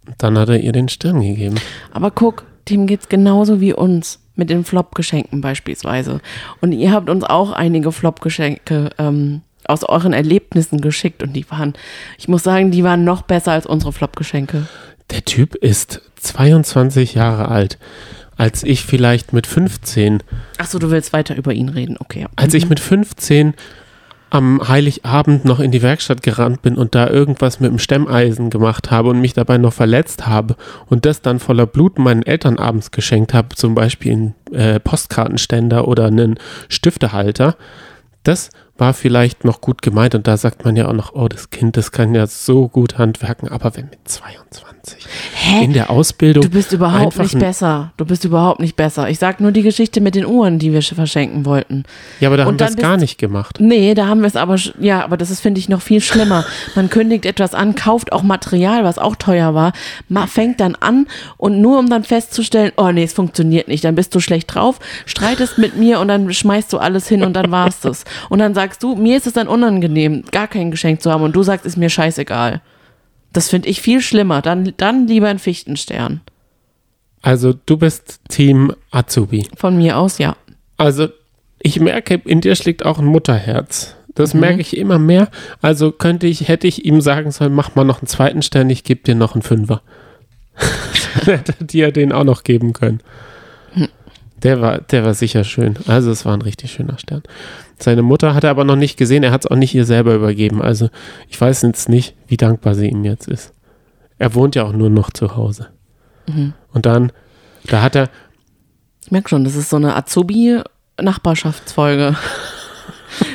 Und 0.05 0.15
dann 0.17 0.37
hat 0.37 0.49
er 0.49 0.59
ihr 0.59 0.73
den 0.73 0.89
Stern 0.89 1.21
gegeben. 1.21 1.55
Aber 1.91 2.11
guck, 2.11 2.45
dem 2.69 2.87
geht's 2.87 3.09
genauso 3.09 3.61
wie 3.61 3.73
uns 3.73 4.19
mit 4.35 4.49
den 4.49 4.63
Flop-Geschenken 4.63 5.41
beispielsweise. 5.41 6.19
Und 6.61 6.71
ihr 6.71 6.91
habt 6.91 7.09
uns 7.09 7.23
auch 7.23 7.51
einige 7.51 7.91
Flop-Geschenke 7.91 8.89
ähm, 8.97 9.41
aus 9.65 9.83
euren 9.83 10.13
Erlebnissen 10.13 10.81
geschickt 10.81 11.23
und 11.23 11.33
die 11.33 11.49
waren, 11.51 11.73
ich 12.17 12.27
muss 12.27 12.43
sagen, 12.43 12.71
die 12.71 12.83
waren 12.83 13.03
noch 13.03 13.23
besser 13.23 13.51
als 13.51 13.65
unsere 13.65 13.91
Flop-Geschenke. 13.91 14.67
Der 15.11 15.25
Typ 15.25 15.55
ist 15.55 16.01
22 16.17 17.15
Jahre 17.15 17.49
alt. 17.49 17.77
Als 18.37 18.63
ich 18.63 18.85
vielleicht 18.85 19.33
mit 19.33 19.47
15, 19.47 20.21
Achso, 20.57 20.79
du 20.79 20.91
willst 20.91 21.11
weiter 21.13 21.35
über 21.35 21.53
ihn 21.53 21.69
reden, 21.69 21.97
okay. 21.99 22.21
ja. 22.21 22.27
als 22.35 22.53
ich 22.53 22.69
mit 22.69 22.79
15 22.79 23.55
am 24.29 24.67
Heiligabend 24.67 25.45
noch 25.45 25.59
in 25.59 25.71
die 25.71 25.81
Werkstatt 25.81 26.21
gerannt 26.21 26.61
bin 26.61 26.75
und 26.75 26.95
da 26.95 27.09
irgendwas 27.09 27.59
mit 27.59 27.71
dem 27.71 27.79
Stemmeisen 27.79 28.49
gemacht 28.49 28.91
habe 28.91 29.09
und 29.09 29.21
mich 29.21 29.33
dabei 29.33 29.57
noch 29.57 29.73
verletzt 29.73 30.27
habe 30.27 30.55
und 30.87 31.05
das 31.05 31.21
dann 31.21 31.39
voller 31.39 31.65
Blut 31.65 31.97
meinen 31.97 32.23
Eltern 32.23 32.59
abends 32.59 32.91
geschenkt 32.91 33.33
habe, 33.33 33.55
zum 33.55 33.73
Beispiel 33.73 34.11
einen 34.11 34.35
äh, 34.51 34.79
Postkartenständer 34.79 35.87
oder 35.87 36.07
einen 36.07 36.35
Stiftehalter, 36.67 37.55
das 38.23 38.49
war 38.77 38.93
vielleicht 38.93 39.43
noch 39.43 39.61
gut 39.61 39.81
gemeint 39.81 40.15
und 40.15 40.27
da 40.27 40.37
sagt 40.37 40.63
man 40.65 40.75
ja 40.75 40.87
auch 40.87 40.93
noch, 40.93 41.13
oh, 41.13 41.27
das 41.27 41.49
Kind, 41.49 41.77
das 41.77 41.91
kann 41.91 42.13
ja 42.15 42.27
so 42.27 42.67
gut 42.67 42.97
handwerken, 42.97 43.49
aber 43.49 43.75
wenn 43.75 43.85
mit 43.89 43.99
22 44.05 45.05
Hä? 45.33 45.63
in 45.65 45.73
der 45.73 45.89
Ausbildung 45.89 46.43
Du 46.43 46.49
bist 46.49 46.71
überhaupt 46.71 47.17
nicht 47.17 47.37
besser. 47.39 47.91
Du 47.97 48.05
bist 48.05 48.23
überhaupt 48.23 48.59
nicht 48.59 48.75
besser. 48.75 49.09
Ich 49.09 49.19
sag 49.19 49.39
nur 49.41 49.51
die 49.51 49.61
Geschichte 49.63 49.99
mit 50.01 50.15
den 50.15 50.25
Uhren, 50.25 50.59
die 50.59 50.71
wir 50.73 50.81
sch- 50.81 50.95
verschenken 50.95 51.45
wollten. 51.45 51.83
Ja, 52.19 52.29
aber 52.29 52.37
da 52.37 52.43
Und 52.47 52.53
haben 52.53 52.59
wir 52.59 52.67
es 52.67 52.75
gar 52.81 52.97
nicht 52.97 53.17
gemacht. 53.17 53.57
Nee, 53.59 53.93
da 53.95 54.07
haben 54.07 54.21
wir 54.21 54.27
es 54.27 54.35
aber, 54.35 54.55
ja, 54.79 55.03
aber 55.03 55.17
das 55.17 55.29
ist, 55.29 55.41
finde 55.41 55.59
ich, 55.59 55.67
noch 55.69 55.81
viel 55.81 55.99
schlimmer. 56.01 56.45
Man 56.75 56.89
kündigt 56.89 57.25
etwas 57.25 57.53
an, 57.53 57.75
kauft 57.75 58.11
auch 58.13 58.23
Material, 58.23 58.83
was 58.83 58.97
auch 58.97 59.15
teuer 59.15 59.53
war, 59.53 59.73
fängt 60.27 60.59
dann 60.59 60.75
an 60.75 61.07
und 61.37 61.59
nur 61.61 61.79
um 61.79 61.89
dann 61.89 62.03
festzustellen, 62.03 62.71
oh 62.77 62.91
nee, 62.91 63.03
es 63.03 63.13
funktioniert 63.13 63.67
nicht, 63.67 63.83
dann 63.83 63.95
bist 63.95 64.13
du 64.15 64.19
schlecht 64.19 64.53
drauf, 64.53 64.79
streitest 65.05 65.57
mit 65.57 65.75
mir 65.77 65.99
und 65.99 66.07
dann 66.07 66.31
schmeißt 66.31 66.71
du 66.71 66.77
alles 66.77 67.07
hin 67.07 67.23
und 67.23 67.33
dann 67.33 67.51
war's 67.51 67.79
das. 67.81 68.03
Und 68.29 68.39
dann 68.39 68.53
sagst 68.53 68.66
du, 68.75 68.95
mir 68.95 69.17
ist 69.17 69.27
es 69.27 69.33
dann 69.33 69.47
unangenehm, 69.47 70.23
gar 70.31 70.47
kein 70.47 70.71
Geschenk 70.71 71.01
zu 71.01 71.11
haben 71.11 71.23
und 71.23 71.35
du 71.35 71.43
sagst, 71.43 71.65
ist 71.65 71.77
mir 71.77 71.89
scheißegal. 71.89 72.61
Das 73.33 73.49
finde 73.49 73.69
ich 73.69 73.81
viel 73.81 74.01
schlimmer. 74.01 74.41
Dann, 74.41 74.73
dann 74.77 75.07
lieber 75.07 75.27
ein 75.27 75.39
Fichtenstern. 75.39 76.21
Also 77.21 77.53
du 77.65 77.77
bist 77.77 78.19
Team 78.29 78.73
Azubi. 78.91 79.47
Von 79.55 79.77
mir 79.77 79.97
aus, 79.97 80.17
ja. 80.17 80.35
Also 80.77 81.07
ich 81.59 81.79
merke, 81.79 82.21
in 82.25 82.41
dir 82.41 82.55
schlägt 82.55 82.85
auch 82.85 82.99
ein 82.99 83.05
Mutterherz. 83.05 83.95
Das 84.15 84.33
Mhm. 84.33 84.39
merke 84.39 84.61
ich 84.61 84.77
immer 84.77 84.97
mehr. 84.99 85.29
Also 85.61 85.91
könnte 85.91 86.27
ich, 86.27 86.47
hätte 86.47 86.67
ich 86.67 86.85
ihm 86.85 87.01
sagen 87.01 87.31
sollen, 87.31 87.53
mach 87.53 87.75
mal 87.75 87.83
noch 87.83 87.99
einen 88.01 88.07
zweiten 88.07 88.41
Stern, 88.41 88.69
ich 88.69 88.83
gebe 88.83 89.01
dir 89.01 89.15
noch 89.15 89.33
einen 89.33 89.41
Fünfer. 89.43 89.81
Dann 91.25 91.37
hätte 91.37 91.63
dir 91.63 91.91
den 91.91 92.11
auch 92.11 92.23
noch 92.23 92.43
geben 92.43 92.73
können. 92.73 93.01
Der 94.43 94.61
war, 94.61 94.77
der 94.79 95.03
war 95.03 95.15
sicher 95.15 95.43
schön. 95.43 95.77
Also 95.87 96.11
es 96.11 96.23
war 96.23 96.33
ein 96.35 96.43
richtig 96.43 96.71
schöner 96.71 96.99
Stern. 96.99 97.23
Seine 97.79 98.01
Mutter 98.01 98.33
hat 98.33 98.43
er 98.43 98.49
aber 98.49 98.63
noch 98.63 98.75
nicht 98.75 98.97
gesehen, 98.97 99.21
er 99.23 99.31
hat 99.31 99.45
es 99.45 99.51
auch 99.51 99.55
nicht 99.55 99.75
ihr 99.75 99.85
selber 99.85 100.15
übergeben. 100.15 100.59
Also 100.61 100.89
ich 101.29 101.39
weiß 101.39 101.61
jetzt 101.61 101.89
nicht, 101.89 102.15
wie 102.27 102.37
dankbar 102.37 102.73
sie 102.75 102.89
ihm 102.89 103.03
jetzt 103.03 103.27
ist. 103.27 103.53
Er 104.17 104.33
wohnt 104.33 104.55
ja 104.55 104.63
auch 104.63 104.73
nur 104.73 104.89
noch 104.89 105.11
zu 105.11 105.35
Hause. 105.35 105.67
Mhm. 106.27 106.53
Und 106.73 106.87
dann, 106.87 107.11
da 107.65 107.83
hat 107.83 107.95
er, 107.95 108.09
Ich 109.05 109.11
merke 109.11 109.29
schon, 109.29 109.43
das 109.43 109.55
ist 109.55 109.69
so 109.69 109.75
eine 109.77 109.95
Azubi-Nachbarschaftsfolge. 109.95 112.15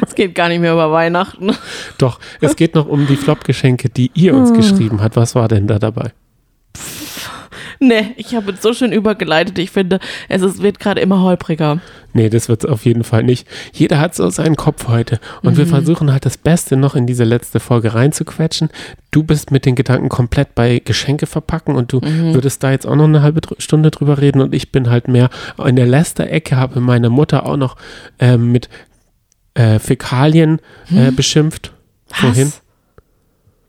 Es 0.06 0.14
geht 0.14 0.34
gar 0.34 0.48
nicht 0.48 0.60
mehr 0.60 0.74
über 0.74 0.92
Weihnachten. 0.92 1.50
Doch, 1.98 2.20
es 2.40 2.54
geht 2.56 2.74
noch 2.74 2.86
um 2.86 3.06
die 3.06 3.16
Flop-Geschenke, 3.16 3.88
die 3.88 4.10
ihr 4.14 4.34
uns 4.34 4.52
geschrieben 4.52 5.00
habt. 5.02 5.16
Was 5.16 5.34
war 5.34 5.48
denn 5.48 5.66
da 5.66 5.78
dabei? 5.80 6.12
Nee, 7.80 8.12
ich 8.16 8.34
habe 8.36 8.52
es 8.52 8.62
so 8.62 8.74
schön 8.74 8.92
übergeleitet. 8.92 9.58
Ich 9.58 9.72
finde, 9.72 9.98
es 10.28 10.42
ist, 10.42 10.62
wird 10.62 10.78
gerade 10.78 11.00
immer 11.00 11.22
holpriger. 11.22 11.80
Nee, 12.14 12.28
das 12.28 12.48
wird 12.48 12.68
auf 12.68 12.84
jeden 12.84 13.04
Fall 13.04 13.22
nicht. 13.22 13.46
Jeder 13.72 13.98
hat 13.98 14.14
so 14.14 14.28
seinen 14.30 14.56
Kopf 14.56 14.88
heute. 14.88 15.18
Und 15.42 15.56
wir 15.56 15.66
versuchen 15.66 16.12
halt 16.12 16.26
das 16.26 16.36
Beste 16.36 16.76
noch 16.76 16.94
in 16.94 17.06
diese 17.06 17.24
letzte 17.24 17.58
Folge 17.58 17.94
reinzuquetschen. 17.94 18.68
Du 19.10 19.22
bist 19.22 19.50
mit 19.50 19.64
den 19.64 19.74
Gedanken 19.74 20.08
komplett 20.08 20.54
bei 20.54 20.78
Geschenke 20.78 21.26
verpacken 21.26 21.74
und 21.74 21.92
du 21.92 22.00
würdest 22.02 22.62
da 22.62 22.70
jetzt 22.70 22.86
auch 22.86 22.96
noch 22.96 23.04
eine 23.04 23.22
halbe 23.22 23.40
Stunde 23.58 23.90
drüber 23.90 24.18
reden. 24.18 24.40
Und 24.42 24.54
ich 24.54 24.72
bin 24.72 24.90
halt 24.90 25.08
mehr 25.08 25.30
in 25.64 25.76
der 25.76 25.86
Lester-Ecke, 25.86 26.56
habe 26.56 26.80
meine 26.80 27.08
Mutter 27.08 27.46
auch 27.46 27.56
noch 27.56 27.76
ähm, 28.18 28.52
mit 28.52 28.68
äh, 29.54 29.78
Fäkalien 29.78 30.60
äh, 30.94 31.10
beschimpft. 31.10 31.72
Vorhin. 32.06 32.52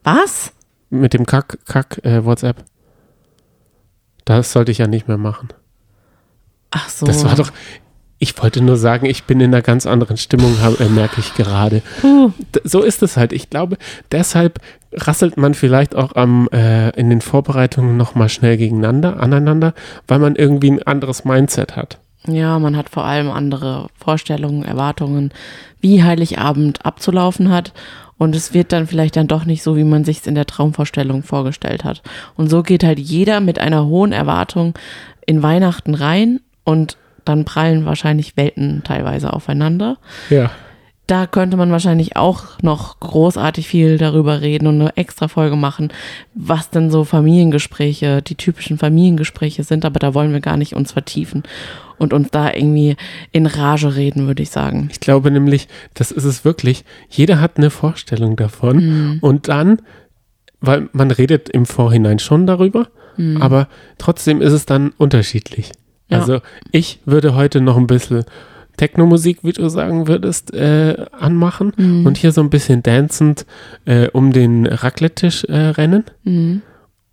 Was? 0.04 0.52
Mit 0.90 1.14
dem 1.14 1.26
Kack, 1.26 1.60
Kack, 1.66 2.04
äh, 2.04 2.26
WhatsApp. 2.26 2.64
Das 4.26 4.52
sollte 4.52 4.72
ich 4.72 4.78
ja 4.78 4.88
nicht 4.88 5.08
mehr 5.08 5.18
machen. 5.18 5.50
Ach 6.72 6.90
so. 6.90 7.06
Das 7.06 7.24
war 7.24 7.36
doch. 7.36 7.52
Ich 8.24 8.42
wollte 8.42 8.62
nur 8.62 8.78
sagen, 8.78 9.06
ich 9.06 9.26
bin 9.26 9.42
in 9.42 9.54
einer 9.54 9.62
ganz 9.62 9.86
anderen 9.86 10.16
Stimmung, 10.16 10.56
äh, 10.80 10.86
merke 10.86 11.20
ich 11.20 11.34
gerade. 11.34 11.82
So 12.64 12.82
ist 12.82 13.04
es 13.04 13.18
halt. 13.18 13.34
Ich 13.34 13.50
glaube, 13.50 13.78
deshalb 14.14 14.62
rasselt 14.94 15.36
man 15.36 15.54
vielleicht 15.54 15.94
auch 15.94 16.16
am, 16.16 16.48
äh, 16.54 16.92
in 16.92 17.10
den 17.10 17.20
Vorbereitungen 17.20 17.98
nochmal 17.98 18.30
schnell 18.30 18.56
gegeneinander, 18.56 19.20
aneinander, 19.20 19.74
weil 20.08 20.20
man 20.20 20.38
irgendwie 20.38 20.72
ein 20.72 20.84
anderes 20.84 21.26
Mindset 21.26 21.76
hat. 21.76 21.98
Ja, 22.26 22.60
man 22.60 22.78
hat 22.78 22.90
vor 22.90 23.04
allem 23.04 23.30
andere 23.30 23.88
Vorstellungen, 23.94 24.64
Erwartungen, 24.64 25.34
wie 25.82 26.02
Heiligabend 26.02 26.86
abzulaufen 26.86 27.50
hat. 27.50 27.74
Und 28.18 28.38
es 28.38 28.54
wird 28.54 28.72
dann 28.72 28.88
vielleicht 28.88 29.18
dann 29.18 29.28
doch 29.28 29.44
nicht 29.44 29.64
so, 29.64 29.76
wie 29.76 29.84
man 29.84 30.06
sich 30.06 30.20
es 30.20 30.28
in 30.28 30.36
der 30.36 30.46
Traumvorstellung 30.46 31.24
vorgestellt 31.24 31.84
hat. 31.84 32.02
Und 32.38 32.50
so 32.50 32.64
geht 32.64 32.86
halt 32.86 33.00
jeder 33.00 33.42
mit 33.42 33.60
einer 33.60 33.86
hohen 33.86 34.14
Erwartung 34.14 34.76
in 35.26 35.44
Weihnachten 35.44 35.94
rein 35.94 36.40
und 36.64 36.96
dann 37.26 37.46
prallen 37.46 37.86
wahrscheinlich 37.86 38.38
Welten 38.38 38.82
teilweise 38.84 39.34
aufeinander. 39.34 39.98
Ja. 40.30 40.52
Da 41.06 41.28
könnte 41.28 41.58
man 41.58 41.70
wahrscheinlich 41.70 42.16
auch 42.16 42.62
noch 42.62 43.02
großartig 43.02 43.68
viel 43.68 43.98
darüber 43.98 44.40
reden 44.40 44.68
und 44.68 44.80
eine 44.80 44.96
extra 44.96 45.28
Folge 45.28 45.58
machen, 45.58 45.90
was 46.34 46.70
denn 46.70 46.90
so 46.90 47.04
Familiengespräche, 47.04 48.22
die 48.22 48.36
typischen 48.36 48.78
Familiengespräche 48.78 49.66
sind, 49.66 49.84
aber 49.84 50.00
da 50.00 50.14
wollen 50.14 50.32
wir 50.32 50.40
gar 50.40 50.56
nicht 50.56 50.74
uns 50.74 50.94
vertiefen 50.94 51.44
und 51.98 52.14
uns 52.14 52.32
da 52.32 52.54
irgendwie 52.54 52.96
in 53.34 53.48
Rage 53.48 53.96
reden, 53.96 54.28
würde 54.28 54.44
ich 54.44 54.50
sagen. 54.50 54.88
Ich 54.92 55.02
glaube 55.02 55.30
nämlich, 55.30 55.68
das 55.94 56.12
ist 56.12 56.24
es 56.24 56.46
wirklich. 56.46 56.86
Jeder 57.10 57.42
hat 57.42 57.58
eine 57.58 57.70
Vorstellung 57.70 58.38
davon. 58.38 59.20
Und 59.22 59.50
dann, 59.50 59.82
weil 60.62 60.90
man 60.94 61.12
redet 61.12 61.50
im 61.50 61.66
Vorhinein 61.66 62.20
schon 62.20 62.48
darüber, 62.48 62.88
aber 63.40 63.68
trotzdem 63.98 64.42
ist 64.42 64.54
es 64.54 64.66
dann 64.66 64.94
unterschiedlich. 64.98 65.72
Ja. 66.10 66.20
Also 66.20 66.40
ich 66.72 67.00
würde 67.06 67.36
heute 67.36 67.62
noch 67.62 67.78
ein 67.78 67.88
bisschen 67.88 68.24
Techno-Musik, 68.78 69.40
wie 69.44 69.52
du 69.54 69.70
sagen 69.70 70.08
würdest, 70.08 70.54
äh, 70.54 71.06
anmachen 71.12 71.74
und 72.06 72.18
hier 72.18 72.32
so 72.32 72.42
ein 72.42 72.50
bisschen 72.50 72.82
dancend 72.82 73.46
äh, 73.86 74.08
um 74.10 74.32
den 74.34 74.66
Raclette-Tisch 74.66 75.44
äh, 75.46 75.56
rennen. 75.70 76.06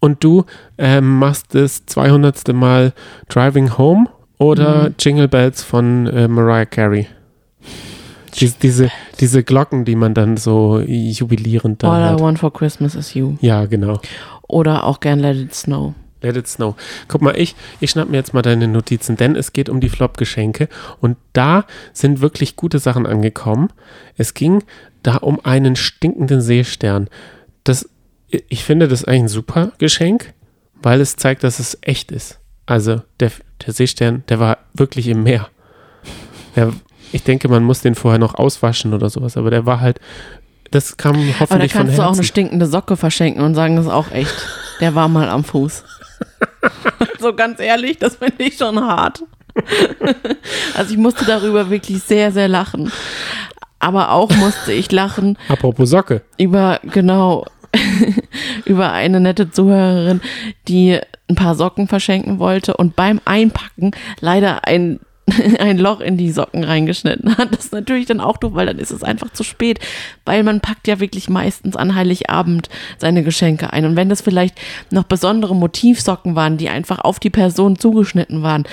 Und 0.01 0.25
du 0.25 0.45
ähm, 0.79 1.19
machst 1.19 1.55
das 1.55 1.85
200. 1.85 2.53
Mal 2.55 2.93
Driving 3.29 3.77
Home 3.77 4.07
oder 4.39 4.91
Jingle 4.99 5.29
Bells 5.29 5.63
von 5.63 6.07
äh, 6.07 6.27
Mariah 6.29 6.65
Carey. 6.65 7.07
Diese, 8.41 8.57
diese, 8.63 8.91
diese 9.21 9.43
Glocken, 9.45 9.85
die 9.85 9.97
man 9.97 10.15
dann 10.15 10.39
so 10.39 10.81
jubilierend 10.81 11.83
da 11.83 11.93
All 11.93 12.01
I 12.01 12.15
hat. 12.15 12.21
want 12.21 12.39
for 12.39 12.51
Christmas 12.53 12.95
is 12.95 13.13
you. 13.13 13.37
Ja, 13.41 13.67
genau. 13.67 14.01
Oder 14.49 14.85
auch 14.85 15.01
gern 15.01 15.19
Let 15.19 15.37
It 15.37 15.55
Snow. 15.55 15.95
Let 16.23 16.37
it 16.37 16.47
snow. 16.49 16.75
Guck 17.09 17.23
mal, 17.23 17.37
ich, 17.39 17.55
ich 17.81 17.91
schnapp 17.91 18.09
mir 18.11 18.19
jetzt 18.19 18.35
mal 18.35 18.43
deine 18.43 18.69
Notizen, 18.69 19.17
denn 19.17 19.37
es 19.37 19.53
geht 19.53 19.69
um 19.69 19.81
die 19.81 19.89
Flop-Geschenke 19.89 20.69
und 21.01 21.17
da 21.33 21.65
sind 21.93 22.21
wirklich 22.21 22.57
gute 22.57 22.79
Sachen 22.79 23.07
angekommen. 23.07 23.69
Es 24.17 24.35
ging 24.35 24.63
da 25.03 25.17
um 25.17 25.41
einen 25.45 25.77
stinkenden 25.77 26.43
Seestern. 26.43 27.09
Das, 27.65 27.89
ich 28.29 28.65
finde 28.65 28.87
das 28.89 29.05
eigentlich 29.05 29.23
ein 29.23 29.29
super 29.29 29.73
Geschenk, 29.79 30.35
weil 30.83 31.01
es 31.01 31.17
zeigt, 31.17 31.43
dass 31.43 31.59
es 31.59 31.79
echt 31.81 32.13
ist. 32.13 32.39
Also 32.67 33.03
der, 33.19 33.33
der 33.67 33.73
Seestern, 33.73 34.23
der 34.29 34.39
war 34.41 34.59
wirklich 34.75 35.09
im 35.09 35.23
Meer. 35.23 35.49
Der, 36.55 36.73
ich 37.13 37.23
denke, 37.23 37.49
man 37.49 37.65
muss 37.65 37.81
den 37.81 37.95
vorher 37.95 38.19
noch 38.19 38.35
auswaschen 38.35 38.93
oder 38.95 39.09
sowas, 39.11 39.37
aber 39.37 39.51
der 39.51 39.67
war 39.67 39.81
halt, 39.81 40.01
das 40.71 40.97
kam 40.97 41.17
Aber 41.17 41.25
da 41.25 41.41
hoffentlich 41.41 41.73
von 41.73 41.81
kannst 41.87 41.99
du 41.99 42.03
auch 42.03 42.07
eine 42.09 42.17
Herzen. 42.17 42.25
stinkende 42.25 42.67
Socke 42.67 42.97
verschenken 42.97 43.43
und 43.43 43.55
sagen, 43.55 43.77
das 43.77 43.87
ist 43.87 43.91
auch 43.91 44.11
echt. 44.13 44.35
Der 44.81 44.95
war 44.95 45.09
mal 45.09 45.29
am 45.29 45.43
Fuß. 45.45 45.85
so 47.21 47.35
ganz 47.35 47.61
ehrlich, 47.61 47.99
das 47.99 48.17
finde 48.17 48.43
ich 48.45 48.57
schon 48.57 48.81
hart. 48.81 49.23
also 50.75 50.93
ich 50.93 50.99
musste 50.99 51.25
darüber 51.25 51.71
wirklich 51.71 52.03
sehr, 52.03 52.33
sehr 52.33 52.49
lachen. 52.49 52.91
Aber 53.79 54.13
auch 54.13 54.31
musste 54.37 54.73
ich 54.73 54.93
lachen 54.93 55.39
Apropos 55.49 55.89
Socke. 55.91 56.23
über, 56.37 56.81
genau, 56.83 57.47
über 58.65 58.93
eine 58.93 59.21
nette 59.21 59.51
Zuhörerin, 59.51 60.21
die 60.69 61.01
ein 61.29 61.35
paar 61.35 61.55
Socken 61.55 61.89
verschenken 61.89 62.39
wollte 62.39 62.77
und 62.77 62.97
beim 62.97 63.21
Einpacken 63.25 63.93
leider 64.21 64.67
ein, 64.67 65.01
ein 65.59 65.79
Loch 65.79 66.01
in 66.01 66.17
die 66.17 66.31
Socken 66.31 66.65
reingeschnitten 66.65 67.37
hat. 67.37 67.53
Das 67.53 67.67
ist 67.67 67.73
natürlich 67.73 68.07
dann 68.07 68.21
auch 68.21 68.37
doof, 68.37 68.53
weil 68.55 68.67
dann 68.67 68.79
ist 68.79 68.91
es 68.91 69.03
einfach 69.03 69.33
zu 69.33 69.43
spät, 69.43 69.81
weil 70.25 70.43
man 70.43 70.61
packt 70.61 70.89
ja 70.89 71.01
wirklich 71.01 71.29
meistens 71.29 71.77
an 71.77 71.95
Heiligabend 71.95 72.69
seine 72.99 73.23
Geschenke 73.23 73.73
ein. 73.73 73.85
Und 73.85 73.97
wenn 73.97 74.09
das 74.09 74.21
vielleicht 74.21 74.59
noch 74.91 75.05
besondere 75.05 75.55
Motivsocken 75.55 76.35
waren, 76.37 76.57
die 76.57 76.69
einfach 76.69 77.01
auf 77.01 77.19
die 77.19 77.31
Person 77.31 77.79
zugeschnitten 77.79 78.43
waren, 78.43 78.65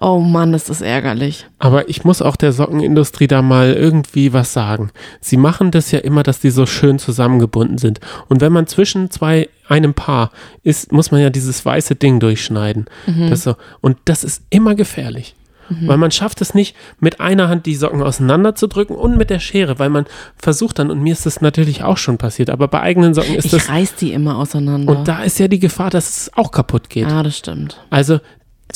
oh 0.00 0.18
Mann, 0.18 0.54
ist 0.54 0.68
das 0.68 0.82
ärgerlich. 0.82 1.46
Aber 1.58 1.88
ich 1.88 2.04
muss 2.04 2.20
auch 2.22 2.36
der 2.36 2.52
Sockenindustrie 2.52 3.26
da 3.26 3.42
mal 3.42 3.72
irgendwie 3.72 4.32
was 4.32 4.52
sagen. 4.52 4.90
Sie 5.20 5.36
machen 5.36 5.70
das 5.70 5.90
ja 5.90 6.00
immer, 6.00 6.22
dass 6.22 6.40
die 6.40 6.50
so 6.50 6.66
schön 6.66 6.98
zusammengebunden 6.98 7.78
sind. 7.78 8.00
Und 8.28 8.40
wenn 8.40 8.52
man 8.52 8.66
zwischen 8.66 9.10
zwei, 9.10 9.48
einem 9.68 9.94
Paar 9.94 10.30
ist, 10.62 10.92
muss 10.92 11.10
man 11.10 11.20
ja 11.20 11.30
dieses 11.30 11.64
weiße 11.64 11.96
Ding 11.96 12.20
durchschneiden. 12.20 12.86
Das 13.30 13.42
so, 13.42 13.56
und 13.80 13.96
das 14.04 14.22
ist 14.22 14.42
immer 14.50 14.74
gefährlich. 14.74 15.34
Weil 15.68 15.96
man 15.96 16.10
schafft 16.10 16.40
es 16.40 16.54
nicht, 16.54 16.74
mit 17.00 17.20
einer 17.20 17.48
Hand 17.48 17.66
die 17.66 17.74
Socken 17.74 18.02
auseinanderzudrücken 18.02 18.94
und 18.96 19.16
mit 19.16 19.30
der 19.30 19.38
Schere, 19.40 19.78
weil 19.78 19.90
man 19.90 20.06
versucht 20.36 20.78
dann, 20.78 20.90
und 20.90 21.02
mir 21.02 21.12
ist 21.12 21.26
das 21.26 21.40
natürlich 21.40 21.82
auch 21.82 21.96
schon 21.96 22.18
passiert, 22.18 22.50
aber 22.50 22.68
bei 22.68 22.80
eigenen 22.80 23.14
Socken 23.14 23.34
ist 23.34 23.46
Ich 23.46 23.50
das, 23.52 23.68
reiß 23.68 23.94
die 23.96 24.12
immer 24.12 24.36
auseinander. 24.38 24.96
und 24.96 25.08
da 25.08 25.22
ist 25.22 25.38
ja 25.38 25.48
die 25.48 25.58
Gefahr, 25.58 25.90
dass 25.90 26.08
es 26.16 26.30
auch 26.36 26.50
kaputt 26.50 26.90
geht. 26.90 27.06
ah, 27.06 27.22
das 27.22 27.36
stimmt. 27.38 27.80
Also 27.90 28.20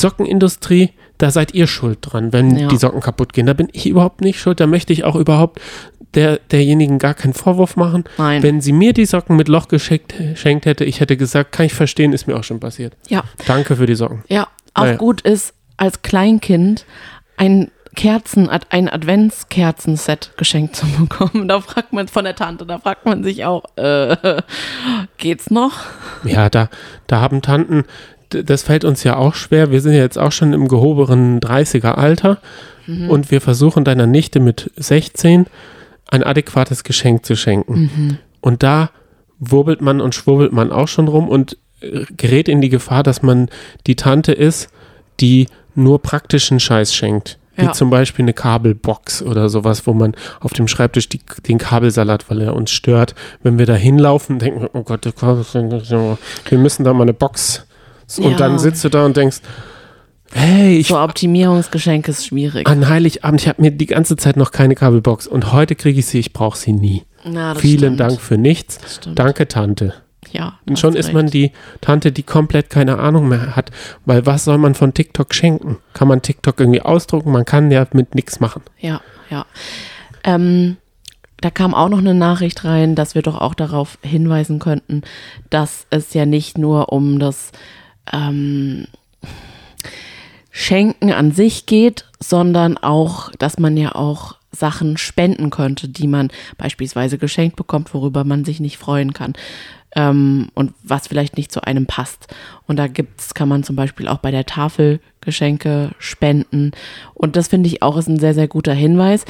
Sockenindustrie, 0.05 0.91
da 1.19 1.31
seid 1.31 1.55
ihr 1.55 1.67
schuld 1.67 1.99
dran, 2.03 2.33
wenn 2.33 2.57
Ja. 2.57 2.69
die 2.69 2.77
Socken 2.77 3.01
kaputt 3.01 3.33
gehen. 3.33 3.47
Da 3.47 3.53
bin 3.53 3.69
ich 3.73 3.87
überhaupt 3.87 4.21
nicht 4.21 4.41
schuld. 4.41 4.61
Da 4.61 4.67
möchte 4.67 4.93
ich 4.93 5.05
auch 5.05 5.17
überhaupt 5.17 5.61
der, 6.15 6.39
derjenigen 6.51 6.99
gar 6.99 7.15
keinen 7.15 7.35
Vorwurf 7.35 7.77
machen. 7.77 8.05
Nein. 8.19 8.43
Wenn 8.43 8.61
sie 8.61 8.73
mir 8.73 8.93
die 8.93 9.05
Socken 9.07 9.37
mit 9.37 9.49
Loch 9.49 9.69
geschickt, 9.69 10.15
geschenkt 10.17 10.67
hätte, 10.67 10.85
ich 10.85 11.01
hätte 11.01 11.17
gesagt, 11.17 11.53
kann 11.53 11.67
ich 11.67 11.75
verstehen, 11.75 12.13
ist 12.13 12.27
mir 12.27 12.37
auch 12.37 12.45
schon 12.45 12.59
passiert. 12.61 12.97
Ja, 13.09 13.23
Danke 13.47 13.77
für 13.77 13.87
die 13.87 13.95
Socken. 13.95 14.25
ja. 14.29 14.49
Auch 14.73 14.85
Naja. 14.85 14.97
gut 14.99 15.21
ist, 15.23 15.53
als 15.81 16.03
Kleinkind 16.03 16.85
ein 17.37 17.71
Kerzen, 17.97 18.49
ein 18.49 18.89
Adventskerzenset 18.89 20.33
geschenkt 20.37 20.77
zu 20.77 20.87
bekommen. 20.99 21.49
Da 21.49 21.61
fragt 21.61 21.93
man 21.93 22.09
von 22.09 22.25
der 22.25 22.37
Tante, 22.37 22.67
da 22.67 22.79
fragt 22.79 23.05
man 23.05 23.25
sich 23.25 23.45
auch, 23.45 23.65
äh, 23.77 24.43
geht's 25.17 25.51
noch? 25.51 25.73
Ja, 26.25 26.49
da, 26.49 26.69
da 27.07 27.21
haben 27.21 27.43
Tanten, 27.43 27.85
das 28.29 28.63
fällt 28.63 28.85
uns 28.85 29.03
ja 29.03 29.17
auch 29.17 29.35
schwer. 29.35 29.73
Wir 29.73 29.81
sind 29.81 29.93
ja 29.93 30.01
jetzt 30.01 30.19
auch 30.19 30.33
schon 30.33 30.53
im 30.53 30.69
gehobenen 30.69 31.41
30er 31.41 31.93
Alter 31.93 32.39
und 33.09 33.31
wir 33.31 33.41
versuchen 33.41 33.85
deiner 33.85 34.07
Nichte 34.07 34.41
mit 34.41 34.71
16 34.77 35.47
ein 36.11 36.23
adäquates 36.23 36.85
Geschenk 36.85 37.25
zu 37.25 37.37
schenken. 37.37 38.19
Und 38.41 38.63
da 38.63 38.91
wurbelt 39.39 39.81
man 39.81 40.01
und 40.01 40.15
schwurbelt 40.15 40.53
man 40.53 40.73
auch 40.73 40.89
schon 40.89 41.09
rum 41.09 41.29
und 41.29 41.57
äh, 41.81 42.05
gerät 42.17 42.49
in 42.49 42.61
die 42.61 42.69
Gefahr, 42.69 43.03
dass 43.03 43.23
man 43.23 43.49
die 43.87 43.97
Tante 43.97 44.33
ist, 44.33 44.71
die 45.21 45.47
nur 45.75 46.01
praktischen 46.03 46.61
Scheiß 46.61 46.95
schenkt. 46.95 47.39
Wie 47.57 47.65
Ja. 47.67 47.73
zum 47.73 47.91
Beispiel 47.91 48.25
eine 48.25 48.33
Kabelbox 48.33 49.23
oder 49.23 49.49
sowas, 49.49 49.87
wo 49.87 49.93
man 49.93 50.15
auf 50.41 50.53
dem 50.53 50.69
Schreibtisch 50.69 51.09
die, 51.09 51.21
den 51.47 51.59
Kabelsalat, 51.59 52.31
weil 52.31 52.41
er 52.43 52.55
uns 52.55 52.71
stört. 52.71 53.15
Wenn 53.43 53.59
wir 53.59 53.67
da 53.67 53.75
hinlaufen, 53.75 54.39
denken 54.39 54.63
wir, 54.63 54.71
oh 54.75 54.83
Gott, 54.83 55.05
wir 55.05 56.59
müssen 56.59 56.85
da 56.85 56.93
mal 56.95 57.03
eine 57.03 57.13
Box. 57.13 57.67
Und 58.19 58.31
Ja. 58.33 58.37
dann 58.37 58.59
sitzt 58.59 58.83
du 58.85 58.89
da 58.89 59.05
und 59.05 59.17
denkst, 59.17 59.41
hey, 60.33 60.79
ich 60.79 60.89
So 60.89 60.99
Optimierungsgeschenk 61.01 62.09
ist 62.09 62.27
schwierig. 62.27 62.67
an 62.69 62.89
Heiligabend, 62.89 63.41
ich 63.43 63.49
habe 63.49 63.61
mir 63.63 63.73
die 63.73 63.87
ganze 63.87 64.17
Zeit 64.17 64.37
noch 64.37 64.53
keine 64.53 64.75
Kabelbox 64.77 65.27
und 65.27 65.53
heute 65.53 65.75
kriege 65.75 65.99
ich 65.99 66.07
sie, 66.07 66.19
ich 66.21 66.33
brauche 66.33 66.57
sie 66.57 66.73
nie. 66.73 67.03
Na, 67.25 67.55
Vielen 67.57 67.79
stimmt. 67.79 68.01
Dank 68.01 68.21
für 68.21 68.39
nichts. 68.39 69.01
Danke, 69.15 69.49
Tante. 69.49 69.95
Ja, 70.33 70.59
Und 70.69 70.79
schon 70.79 70.95
ist 70.95 71.13
man 71.13 71.23
recht. 71.27 71.35
die 71.35 71.53
Tante, 71.81 72.13
die 72.13 72.23
komplett 72.23 72.71
keine 72.71 72.99
Ahnung 72.99 73.29
mehr 73.29 73.57
hat. 73.57 73.71
Weil 74.05 74.27
was 74.27 74.45
soll 74.45 74.59
man 74.59 74.75
von 74.75 74.95
TikTok 74.95 75.35
schenken? 75.35 75.79
Kann 75.93 76.09
man 76.09 76.23
TikTok 76.23 76.61
irgendwie 76.61 76.83
ausdrucken? 76.83 77.33
Man 77.33 77.45
kann 77.45 77.71
ja 77.71 77.87
mit 77.93 78.15
nichts 78.15 78.41
machen. 78.41 78.63
Ja, 78.79 79.01
ja. 79.31 79.47
Ähm, 80.25 80.77
da 81.41 81.51
kam 81.51 81.75
auch 81.75 81.89
noch 81.89 81.99
eine 81.99 82.15
Nachricht 82.15 82.65
rein, 82.65 82.95
dass 82.95 83.15
wir 83.15 83.23
doch 83.23 83.41
auch 83.41 83.55
darauf 83.55 83.99
hinweisen 84.03 84.59
könnten, 84.59 85.03
dass 85.49 85.87
es 85.91 86.13
ja 86.15 86.27
nicht 86.27 86.59
nur 86.59 86.93
um 86.93 87.19
das 87.19 87.53
ähm, 88.13 88.87
Schenken 90.51 91.13
an 91.13 91.33
sich 91.33 91.67
geht, 91.67 92.07
sondern 92.19 92.77
auch, 92.77 93.31
dass 93.39 93.59
man 93.59 93.77
ja 93.77 93.95
auch 93.95 94.37
Sachen 94.53 94.97
spenden 94.99 95.51
könnte, 95.51 95.89
die 95.89 96.09
man 96.09 96.29
beispielsweise 96.59 97.19
geschenkt 97.19 97.57
bekommt, 97.57 97.95
worüber 97.95 98.25
man 98.25 98.45
sich 98.45 98.61
nicht 98.61 98.77
freuen 98.79 99.13
kann. 99.13 99.35
Ähm, 99.97 100.51
und 100.55 100.73
was 100.83 101.09
vielleicht 101.09 101.37
nicht 101.37 101.51
zu 101.51 101.63
einem 101.63 101.87
passt. 101.87 102.29
Und 102.67 102.77
da 102.77 102.87
gibt's, 102.87 103.35
kann 103.35 103.49
man 103.49 103.65
zum 103.65 103.77
Beispiel 103.77 104.09
auch 104.09 104.19
bei 104.19 104.31
der 104.31 104.47
Tafel 104.47 105.01
Geschenke 105.21 105.91
spenden. 105.99 106.73
Und 107.15 107.37
das 107.37 107.49
finde 107.49 107.69
ich 107.69 107.83
auch 107.83 107.97
ist 107.97 108.09
ein 108.09 108.21
sehr, 108.21 108.35
sehr 108.35 108.49
guter 108.49 108.75
Hinweis. 108.75 109.25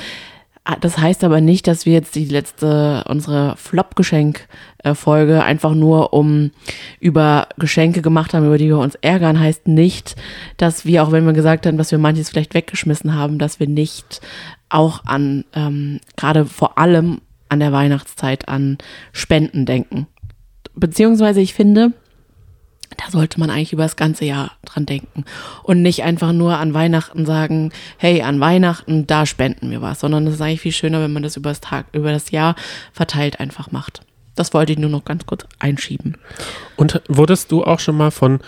Ah, 0.65 0.77
Das 0.79 0.99
heißt 0.99 1.25
aber 1.25 1.41
nicht, 1.41 1.67
dass 1.67 1.87
wir 1.87 1.95
jetzt 1.95 2.15
die 2.15 2.27
letzte, 2.27 3.05
unsere 3.09 3.57
Flop-Geschenk-Folge 3.57 5.43
einfach 5.43 5.75
nur 5.75 6.13
um 6.13 6.51
über 7.01 7.49
Geschenke 7.59 8.03
gemacht 8.03 8.35
haben, 8.35 8.47
über 8.47 8.59
die 8.59 8.69
wir 8.69 8.79
uns 8.79 8.95
ärgern, 8.97 9.41
heißt 9.41 9.67
nicht, 9.69 10.17
dass 10.59 10.85
wir, 10.85 11.03
auch 11.03 11.13
wenn 11.13 11.25
wir 11.25 11.33
gesagt 11.33 11.67
haben, 11.67 11.79
dass 11.79 11.91
wir 11.91 11.99
manches 11.99 12.29
vielleicht 12.29 12.53
weggeschmissen 12.55 13.15
haben, 13.15 13.39
dass 13.39 13.59
wir 13.59 13.69
nicht 13.69 14.21
auch 14.69 15.05
an, 15.07 15.45
ähm, 15.55 16.01
gerade 16.17 16.45
vor 16.45 16.77
allem 16.77 17.23
an 17.49 17.61
der 17.61 17.73
Weihnachtszeit 17.73 18.49
an 18.49 18.79
Spenden 19.13 19.65
denken. 19.67 20.07
Beziehungsweise 20.81 21.41
ich 21.41 21.55
finde, 21.55 21.93
da 22.97 23.11
sollte 23.11 23.39
man 23.39 23.51
eigentlich 23.51 23.73
über 23.73 23.85
das 23.85 23.97
ganze 23.97 24.25
Jahr 24.25 24.53
dran 24.65 24.87
denken 24.87 25.25
und 25.63 25.83
nicht 25.83 26.03
einfach 26.03 26.33
nur 26.33 26.57
an 26.57 26.75
Weihnachten 26.75 27.25
sagen, 27.25 27.71
hey, 27.99 28.23
an 28.23 28.41
Weihnachten, 28.41 29.07
da 29.07 29.27
spenden 29.27 29.71
wir 29.71 29.81
was, 29.83 30.01
sondern 30.01 30.27
es 30.27 30.35
ist 30.35 30.41
eigentlich 30.41 30.63
viel 30.63 30.73
schöner, 30.73 31.01
wenn 31.01 31.13
man 31.13 31.23
das 31.23 31.37
über 31.37 31.51
das 31.51 31.61
Tag, 31.61 31.87
über 31.93 32.11
das 32.11 32.31
Jahr 32.31 32.57
verteilt 32.93 33.41
einfach 33.41 33.71
macht. 33.71 34.01
Das 34.35 34.55
wollte 34.55 34.73
ich 34.73 34.79
nur 34.79 34.91
noch 34.91 35.05
ganz 35.05 35.27
kurz 35.27 35.47
einschieben. 35.59 36.17
Und 36.77 37.03
wurdest 37.09 37.53
du 37.53 37.63
auch 37.63 37.79
schon 37.79 37.97
mal 37.97 38.11
von 38.11 38.41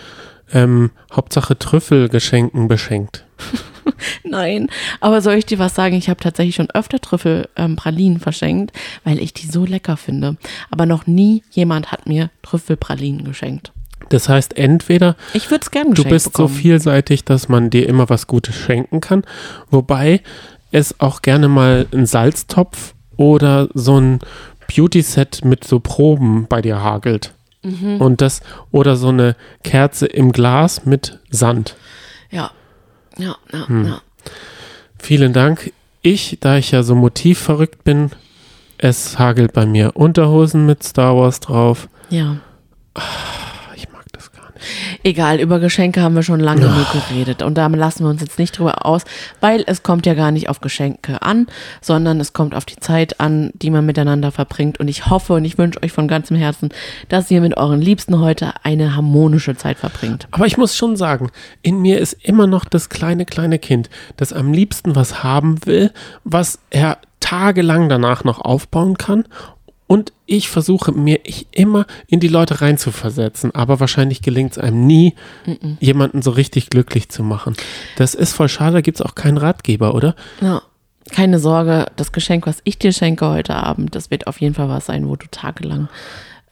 ähm, 0.51 0.91
Hauptsache 1.11 1.57
Trüffelgeschenken 1.57 2.67
beschenkt? 2.67 3.25
Nein, 4.23 4.67
aber 4.99 5.21
soll 5.21 5.35
ich 5.35 5.45
dir 5.45 5.59
was 5.59 5.75
sagen? 5.75 5.95
Ich 5.95 6.09
habe 6.09 6.19
tatsächlich 6.19 6.55
schon 6.55 6.69
öfter 6.71 6.99
Trüffelpralinen 6.99 8.19
verschenkt, 8.19 8.75
weil 9.03 9.19
ich 9.19 9.33
die 9.33 9.47
so 9.47 9.65
lecker 9.65 9.97
finde. 9.97 10.37
Aber 10.71 10.85
noch 10.85 11.07
nie 11.07 11.43
jemand 11.51 11.91
hat 11.91 12.07
mir 12.07 12.29
Trüffelpralinen 12.41 13.23
geschenkt. 13.23 13.71
Das 14.09 14.29
heißt, 14.29 14.57
entweder 14.57 15.15
Ich 15.33 15.49
würde 15.49 15.63
es 15.63 15.71
gerne 15.71 15.93
du 15.93 16.03
bist 16.03 16.25
so 16.35 16.43
bekommen. 16.43 16.55
vielseitig, 16.55 17.23
dass 17.23 17.49
man 17.49 17.69
dir 17.69 17.87
immer 17.87 18.09
was 18.09 18.27
Gutes 18.27 18.55
schenken 18.55 19.01
kann, 19.01 19.23
wobei 19.69 20.21
es 20.71 20.99
auch 20.99 21.21
gerne 21.21 21.47
mal 21.47 21.87
ein 21.93 22.05
Salztopf 22.05 22.93
oder 23.15 23.69
so 23.73 23.99
ein 23.99 24.19
Beauty-Set 24.73 25.45
mit 25.45 25.63
so 25.63 25.79
Proben 25.79 26.47
bei 26.47 26.61
dir 26.61 26.81
hagelt. 26.81 27.33
Mhm. 27.63 27.97
Und 28.01 28.21
das, 28.21 28.41
oder 28.71 28.95
so 28.95 29.09
eine 29.09 29.35
Kerze 29.63 30.05
im 30.05 30.31
Glas 30.31 30.85
mit 30.85 31.19
Sand. 31.29 31.75
Ja, 32.29 32.51
ja, 33.17 33.35
ja, 33.51 33.67
Hm. 33.67 33.85
ja. 33.85 34.01
Vielen 34.99 35.33
Dank. 35.33 35.71
Ich, 36.01 36.37
da 36.41 36.57
ich 36.57 36.71
ja 36.71 36.83
so 36.83 36.95
motivverrückt 36.95 37.83
bin, 37.83 38.11
es 38.77 39.17
hagelt 39.19 39.53
bei 39.53 39.65
mir 39.65 39.95
Unterhosen 39.95 40.65
mit 40.65 40.83
Star 40.83 41.15
Wars 41.15 41.39
drauf. 41.39 41.87
Ja, 42.09 42.37
Ich 43.75 43.89
mag 43.91 44.05
das 44.11 44.31
gar 44.31 44.51
nicht. 44.52 44.52
Egal, 45.03 45.39
über 45.39 45.59
Geschenke 45.59 46.01
haben 46.01 46.15
wir 46.15 46.23
schon 46.23 46.39
lange 46.39 46.61
genug 46.61 46.91
geredet. 46.91 47.41
Und 47.41 47.57
da 47.57 47.67
lassen 47.67 48.03
wir 48.03 48.09
uns 48.09 48.21
jetzt 48.21 48.39
nicht 48.39 48.57
drüber 48.57 48.85
aus, 48.85 49.03
weil 49.41 49.63
es 49.67 49.83
kommt 49.83 50.05
ja 50.05 50.13
gar 50.13 50.31
nicht 50.31 50.49
auf 50.49 50.61
Geschenke 50.61 51.21
an, 51.21 51.47
sondern 51.81 52.19
es 52.19 52.33
kommt 52.33 52.55
auf 52.55 52.65
die 52.65 52.77
Zeit 52.77 53.19
an, 53.19 53.51
die 53.53 53.69
man 53.69 53.85
miteinander 53.85 54.31
verbringt. 54.31 54.79
Und 54.79 54.87
ich 54.87 55.07
hoffe 55.07 55.33
und 55.33 55.45
ich 55.45 55.57
wünsche 55.57 55.81
euch 55.83 55.91
von 55.91 56.07
ganzem 56.07 56.37
Herzen, 56.37 56.69
dass 57.09 57.31
ihr 57.31 57.41
mit 57.41 57.57
euren 57.57 57.81
Liebsten 57.81 58.19
heute 58.19 58.53
eine 58.63 58.95
harmonische 58.95 59.55
Zeit 59.55 59.77
verbringt. 59.77 60.27
Aber 60.31 60.45
ich 60.45 60.57
muss 60.57 60.75
schon 60.75 60.95
sagen, 60.95 61.29
in 61.61 61.81
mir 61.81 61.99
ist 61.99 62.13
immer 62.23 62.47
noch 62.47 62.65
das 62.65 62.89
kleine, 62.89 63.25
kleine 63.25 63.59
Kind, 63.59 63.89
das 64.17 64.33
am 64.33 64.53
liebsten 64.53 64.95
was 64.95 65.23
haben 65.23 65.65
will, 65.65 65.91
was 66.23 66.59
er 66.69 66.97
tagelang 67.19 67.89
danach 67.89 68.23
noch 68.23 68.41
aufbauen 68.41 68.97
kann 68.97 69.25
und 69.87 70.13
ich 70.25 70.49
versuche 70.49 70.91
mir 70.91 71.19
ich 71.23 71.47
immer 71.51 71.85
in 72.07 72.19
die 72.19 72.27
Leute 72.27 72.61
reinzuversetzen, 72.61 73.53
aber 73.53 73.79
wahrscheinlich 73.79 74.21
gelingt 74.21 74.53
es 74.53 74.57
einem 74.57 74.87
nie, 74.87 75.15
jemanden 75.79 76.21
so 76.21 76.31
richtig 76.31 76.69
glücklich 76.69 77.09
zu 77.09 77.23
machen. 77.23 77.55
Das 77.97 78.13
ist 78.15 78.33
voll 78.33 78.49
schade, 78.49 78.73
da 78.73 78.81
gibt 78.81 78.99
es 78.99 79.05
auch 79.05 79.15
keinen 79.15 79.37
Ratgeber, 79.37 79.95
oder? 79.95 80.15
Ja. 80.41 80.61
Keine 81.11 81.37
Sorge, 81.37 81.87
das 81.97 82.13
Geschenk, 82.13 82.47
was 82.47 82.59
ich 82.63 82.79
dir 82.79 82.93
schenke 82.93 83.27
heute 83.27 83.55
Abend, 83.55 83.93
das 83.93 84.09
wird 84.09 84.25
auf 84.25 84.39
jeden 84.39 84.55
Fall 84.55 84.69
was 84.69 84.85
sein, 84.85 85.07
wo 85.09 85.17
du 85.17 85.27
tagelang 85.29 85.89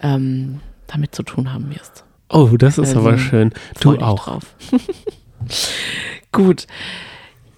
ähm, 0.02 0.60
damit 0.88 1.16
zu 1.16 1.24
tun 1.24 1.54
haben 1.54 1.70
wirst. 1.70 2.04
Oh, 2.30 2.50
das 2.58 2.78
ist 2.78 2.90
Also, 2.90 3.00
aber 3.00 3.18
schön. 3.18 3.54
Du 3.80 3.98
auch. 4.00 4.26
Drauf. 4.26 4.56
Gut. 6.32 6.68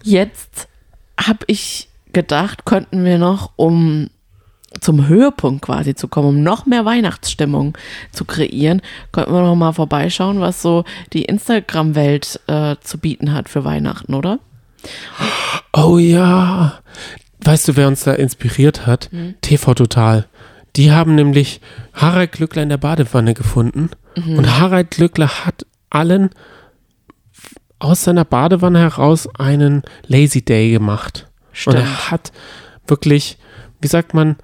Jetzt 0.03 0.67
habe 1.19 1.39
ich 1.47 1.89
gedacht, 2.11 2.65
könnten 2.65 3.03
wir 3.05 3.17
noch, 3.17 3.51
um 3.55 4.09
zum 4.79 5.07
Höhepunkt 5.07 5.63
quasi 5.63 5.95
zu 5.95 6.07
kommen, 6.07 6.27
um 6.29 6.43
noch 6.43 6.65
mehr 6.65 6.85
Weihnachtsstimmung 6.85 7.77
zu 8.11 8.25
kreieren, 8.25 8.81
könnten 9.11 9.33
wir 9.33 9.41
noch 9.41 9.55
mal 9.55 9.73
vorbeischauen, 9.73 10.39
was 10.39 10.61
so 10.61 10.83
die 11.13 11.23
Instagram-Welt 11.25 12.39
äh, 12.47 12.75
zu 12.81 12.97
bieten 12.97 13.33
hat 13.33 13.49
für 13.49 13.63
Weihnachten, 13.63 14.13
oder? 14.13 14.39
Oh 15.73 15.97
ja. 15.97 16.79
Weißt 17.41 17.67
du, 17.67 17.75
wer 17.75 17.87
uns 17.87 18.03
da 18.03 18.13
inspiriert 18.13 18.85
hat? 18.85 19.09
Hm. 19.11 19.35
TV 19.41 19.73
Total. 19.73 20.27
Die 20.75 20.91
haben 20.91 21.15
nämlich 21.15 21.61
Harald 21.93 22.31
Glückler 22.31 22.63
in 22.63 22.69
der 22.69 22.77
Badewanne 22.77 23.33
gefunden. 23.33 23.89
Mhm. 24.15 24.37
Und 24.37 24.59
Harald 24.59 24.91
Glückler 24.91 25.45
hat 25.45 25.65
allen 25.89 26.31
aus 27.79 28.03
seiner 28.03 28.25
Badewanne 28.25 28.79
heraus 28.79 29.27
einen 29.37 29.83
Lazy 30.07 30.43
Day 30.43 30.71
gemacht. 30.71 31.27
Und 31.49 31.57
Stimmt. 31.57 31.77
er 31.77 32.11
hat 32.11 32.31
wirklich, 32.87 33.37
wie 33.81 33.87
sagt 33.87 34.13
man, 34.13 34.37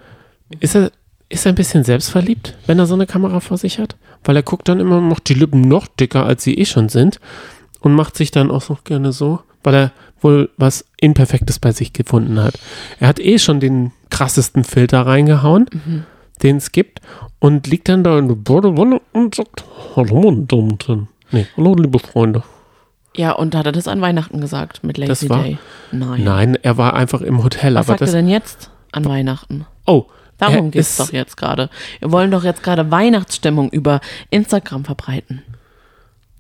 ist 0.60 0.76
er, 0.76 0.92
ist 1.30 1.46
er 1.46 1.52
ein 1.52 1.56
bisschen 1.56 1.84
selbstverliebt, 1.84 2.56
wenn 2.66 2.80
er 2.80 2.86
so 2.88 2.96
eine 2.96 3.06
Kamera 3.06 3.40
vor 3.40 3.58
sich 3.58 3.80
hat? 3.80 3.96
Weil 4.24 4.36
er 4.36 4.44
guckt 4.44 4.68
dann 4.68 4.80
immer, 4.80 5.00
macht 5.02 5.30
die 5.30 5.34
Lippen 5.36 5.62
noch 5.62 5.88
dicker, 5.88 6.26
als 6.26 6.44
sie 6.44 6.56
eh 6.58 6.66
schon 6.66 6.90
sind 6.90 7.20
und 7.82 7.94
macht 7.94 8.18
sich 8.18 8.32
dann 8.32 8.52
auch 8.52 8.68
noch 8.70 8.84
gerne 8.84 9.12
so, 9.12 9.40
weil 9.64 9.76
er 9.76 9.92
wohl 10.22 10.50
was 10.58 10.86
Imperfektes 11.00 11.60
bei 11.60 11.72
sich 11.72 11.94
gefunden 11.94 12.42
hat. 12.42 12.56
Er 13.00 13.08
hat 13.08 13.20
eh 13.20 13.40
schon 13.40 13.60
den 13.60 13.92
krassesten 14.10 14.64
Filter 14.64 15.06
reingehauen, 15.06 15.68
den 16.44 16.58
es 16.58 16.72
gibt 16.72 17.00
und 17.40 17.68
liegt 17.68 17.88
dann 17.88 18.04
da 18.04 18.18
in 18.20 18.28
der 18.28 18.36
Badewanne 18.36 19.00
und 19.14 19.36
sagt, 19.36 19.64
hallo 19.96 20.22
meine 20.22 20.46
Damen 20.46 20.72
und 20.72 20.88
Herren. 20.88 21.08
Nee, 21.32 21.46
hallo 21.56 21.76
liebe 21.76 22.00
Freunde. 22.00 22.44
Ja, 23.16 23.32
und 23.34 23.56
hat 23.56 23.66
er 23.66 23.72
das 23.72 23.88
an 23.88 24.02
Weihnachten 24.02 24.42
gesagt 24.42 24.84
mit 24.84 24.98
Lazy 24.98 25.28
Das 25.28 25.30
war- 25.30 25.44
Day? 25.44 25.58
Nein. 25.92 26.24
Nein, 26.24 26.56
er 26.62 26.78
war 26.78 26.94
einfach 26.96 27.22
im 27.22 27.44
Hotel, 27.44 27.76
Was 27.76 27.88
sagt 27.88 28.02
er 28.02 28.06
das, 28.06 28.14
denn 28.14 28.28
jetzt 28.28 28.72
an 28.92 29.06
Weihnachten? 29.06 29.66
oh, 29.86 30.06
Darum 30.40 30.66
er 30.68 30.72
geht's 30.72 30.90
ist- 30.92 31.00
doch 31.00 31.14
jetzt 31.14 31.38
gerade. 31.38 31.70
Wir 32.00 32.12
wollen 32.12 32.32
doch 32.32 32.44
jetzt 32.44 32.64
gerade 32.64 32.90
Weihnachtsstimmung 32.90 33.70
über 33.70 34.02
Instagram 34.32 34.84
verbreiten. 34.86 35.44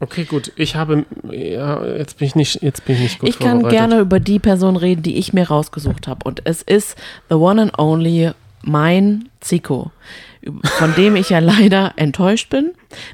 Okay, 0.02 0.24
gut. 0.24 0.54
Ich 0.56 0.76
habe, 0.76 1.06
ja, 1.30 1.86
jetzt 1.86 2.18
bin 2.18 2.28
ich 2.28 2.36
nicht, 2.36 2.62
jetzt 2.64 2.86
bin 2.86 2.96
ich 2.96 3.02
nicht 3.02 3.20
gut 3.20 3.30
ich 3.30 3.38
kann 3.38 3.68
gerne 3.68 4.00
über 4.00 4.22
die 4.22 4.40
Person 4.40 4.78
reden, 4.78 5.04
die 5.04 5.18
ich 5.18 5.34
mir 5.34 5.50
rausgesucht 5.50 6.08
habe. 6.08 6.22
Und 6.24 6.42
es 6.46 6.62
ist 6.62 6.96
the 7.28 7.36
one 7.36 7.62
and 7.62 7.78
only 7.78 8.32
mein 8.62 9.28
Zico, 9.42 9.92
von 10.64 10.96
dem 10.96 11.18
ich 11.18 11.30
ja 11.30 11.40
leider 11.40 11.92
enttäuscht 11.98 12.50
bin, 12.50 12.72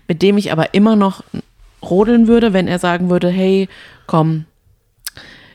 mit 0.08 0.22
dem 0.22 0.38
ich 0.38 0.52
aber 0.52 0.76
immer 0.76 0.96
noch 0.96 1.24
rodeln 1.82 2.28
würde, 2.28 2.54
wenn 2.54 2.68
er 2.68 2.78
sagen 2.78 3.10
würde, 3.10 3.30
hey, 3.30 3.68
komm, 4.06 4.46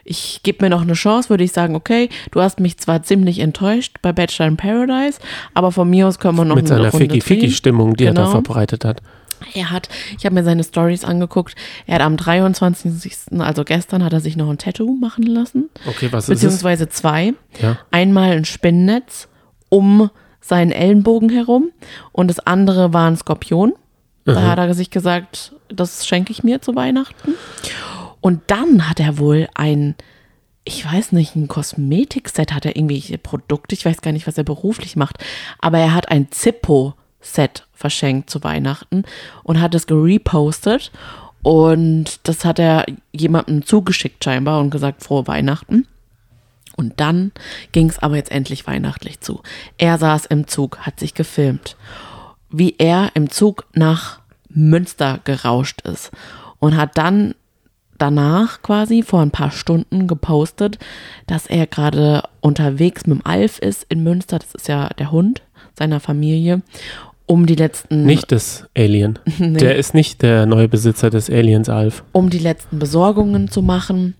ich 0.04 0.40
gebe 0.42 0.64
mir 0.64 0.70
noch 0.70 0.82
eine 0.82 0.94
Chance, 0.94 1.28
würde 1.30 1.44
ich 1.44 1.52
sagen, 1.52 1.74
okay, 1.74 2.08
du 2.30 2.40
hast 2.40 2.60
mich 2.60 2.78
zwar 2.78 3.02
ziemlich 3.02 3.38
enttäuscht 3.40 3.96
bei 4.02 4.12
Bachelor 4.12 4.48
in 4.48 4.56
Paradise, 4.56 5.18
aber 5.54 5.72
von 5.72 5.88
mir 5.90 6.06
aus 6.08 6.18
können 6.18 6.36
wir 6.38 6.44
noch 6.44 6.56
Mit 6.56 6.70
eine 6.70 6.90
seiner. 6.90 6.92
Ficky-Ficky-Stimmung, 6.92 7.94
die 7.96 8.04
er 8.04 8.14
da 8.14 8.22
Genau. 8.22 8.32
verbreitet 8.32 8.84
hat. 8.84 9.00
Er 9.54 9.70
hat, 9.70 9.88
ich 10.18 10.26
habe 10.26 10.34
mir 10.34 10.44
seine 10.44 10.62
Stories 10.64 11.02
angeguckt, 11.04 11.54
er 11.86 11.94
hat 11.96 12.02
am 12.02 12.18
23., 12.18 13.12
also 13.38 13.64
gestern, 13.64 14.04
hat 14.04 14.12
er 14.12 14.20
sich 14.20 14.36
noch 14.36 14.50
ein 14.50 14.58
Tattoo 14.58 14.96
machen 15.00 15.22
lassen, 15.24 15.70
Okay, 15.86 16.08
was 16.10 16.24
ist 16.24 16.30
es? 16.30 16.42
beziehungsweise 16.42 16.88
zwei. 16.90 17.32
Ja. 17.60 17.78
Einmal 17.90 18.32
ein 18.32 18.44
Spinnennetz 18.44 19.28
um 19.70 20.10
seinen 20.42 20.72
Ellenbogen 20.72 21.30
herum 21.30 21.70
und 22.12 22.28
das 22.28 22.38
andere 22.40 22.92
war 22.92 23.08
ein 23.10 23.16
Skorpion. 23.16 23.72
Da 24.26 24.42
hat 24.42 24.58
er 24.58 24.74
sich 24.74 24.90
gesagt, 24.90 25.52
das 25.68 26.06
schenke 26.06 26.30
ich 26.32 26.44
mir 26.44 26.60
zu 26.60 26.76
Weihnachten. 26.76 27.34
Und 28.20 28.42
dann 28.48 28.88
hat 28.88 29.00
er 29.00 29.18
wohl 29.18 29.48
ein, 29.54 29.94
ich 30.64 30.85
weiß 30.85 31.12
nicht, 31.12 31.37
ein 31.37 31.48
Kosmetikset, 31.48 32.52
hat 32.52 32.66
er 32.66 32.76
irgendwelche 32.76 33.18
Produkte, 33.18 33.74
ich 33.74 33.85
weiß 33.85 34.02
gar 34.02 34.12
nicht, 34.12 34.26
was 34.26 34.38
er 34.38 34.44
beruflich 34.44 34.96
macht, 34.96 35.18
aber 35.59 35.78
er 35.78 35.94
hat 35.94 36.11
ein 36.11 36.30
Zippo-Set 36.30 37.66
verschenkt 37.72 38.30
zu 38.30 38.42
Weihnachten 38.44 39.04
und 39.42 39.61
hat 39.61 39.74
es 39.74 39.87
gerepostet 39.87 40.92
und 41.42 42.20
das 42.28 42.44
hat 42.44 42.59
er 42.59 42.85
jemandem 43.12 43.64
zugeschickt 43.64 44.22
scheinbar 44.22 44.61
und 44.61 44.70
gesagt, 44.70 45.02
frohe 45.02 45.26
Weihnachten. 45.26 45.87
Und 46.76 47.00
dann 47.00 47.33
ging 47.72 47.88
es 47.88 47.98
aber 47.98 48.16
jetzt 48.16 48.30
endlich 48.30 48.66
weihnachtlich 48.66 49.20
zu. 49.20 49.42
Er 49.76 49.98
saß 49.98 50.26
im 50.26 50.46
Zug, 50.46 50.78
hat 50.78 51.00
sich 51.00 51.14
gefilmt, 51.14 51.76
wie 52.50 52.74
er 52.78 53.11
im 53.14 53.30
Zug 53.30 53.66
nach 53.74 54.20
Münster 54.48 55.20
gerauscht 55.24 55.83
ist 55.83 56.11
und 56.59 56.76
hat 56.76 56.96
dann 56.96 57.35
danach 58.00 58.62
quasi 58.62 59.02
vor 59.02 59.20
ein 59.22 59.30
paar 59.30 59.50
Stunden 59.50 60.06
gepostet, 60.08 60.78
dass 61.26 61.46
er 61.46 61.66
gerade 61.66 62.22
unterwegs 62.40 63.06
mit 63.06 63.18
dem 63.20 63.26
Alf 63.26 63.58
ist 63.58 63.86
in 63.88 64.02
Münster, 64.02 64.38
das 64.38 64.54
ist 64.54 64.68
ja 64.68 64.88
der 64.98 65.10
Hund 65.12 65.42
seiner 65.78 66.00
Familie, 66.00 66.62
um 67.26 67.46
die 67.46 67.54
letzten 67.54 68.04
Nicht 68.04 68.32
das 68.32 68.66
Alien. 68.76 69.18
Der 69.38 69.76
ist 69.76 69.94
nicht 69.94 70.20
der 70.22 70.46
neue 70.46 70.66
Besitzer 70.68 71.10
des 71.10 71.30
Aliens 71.30 71.68
Alf. 71.68 72.02
um 72.12 72.28
die 72.30 72.38
letzten 72.40 72.78
Besorgungen 72.80 73.48
zu 73.50 73.62
machen. 73.62 74.14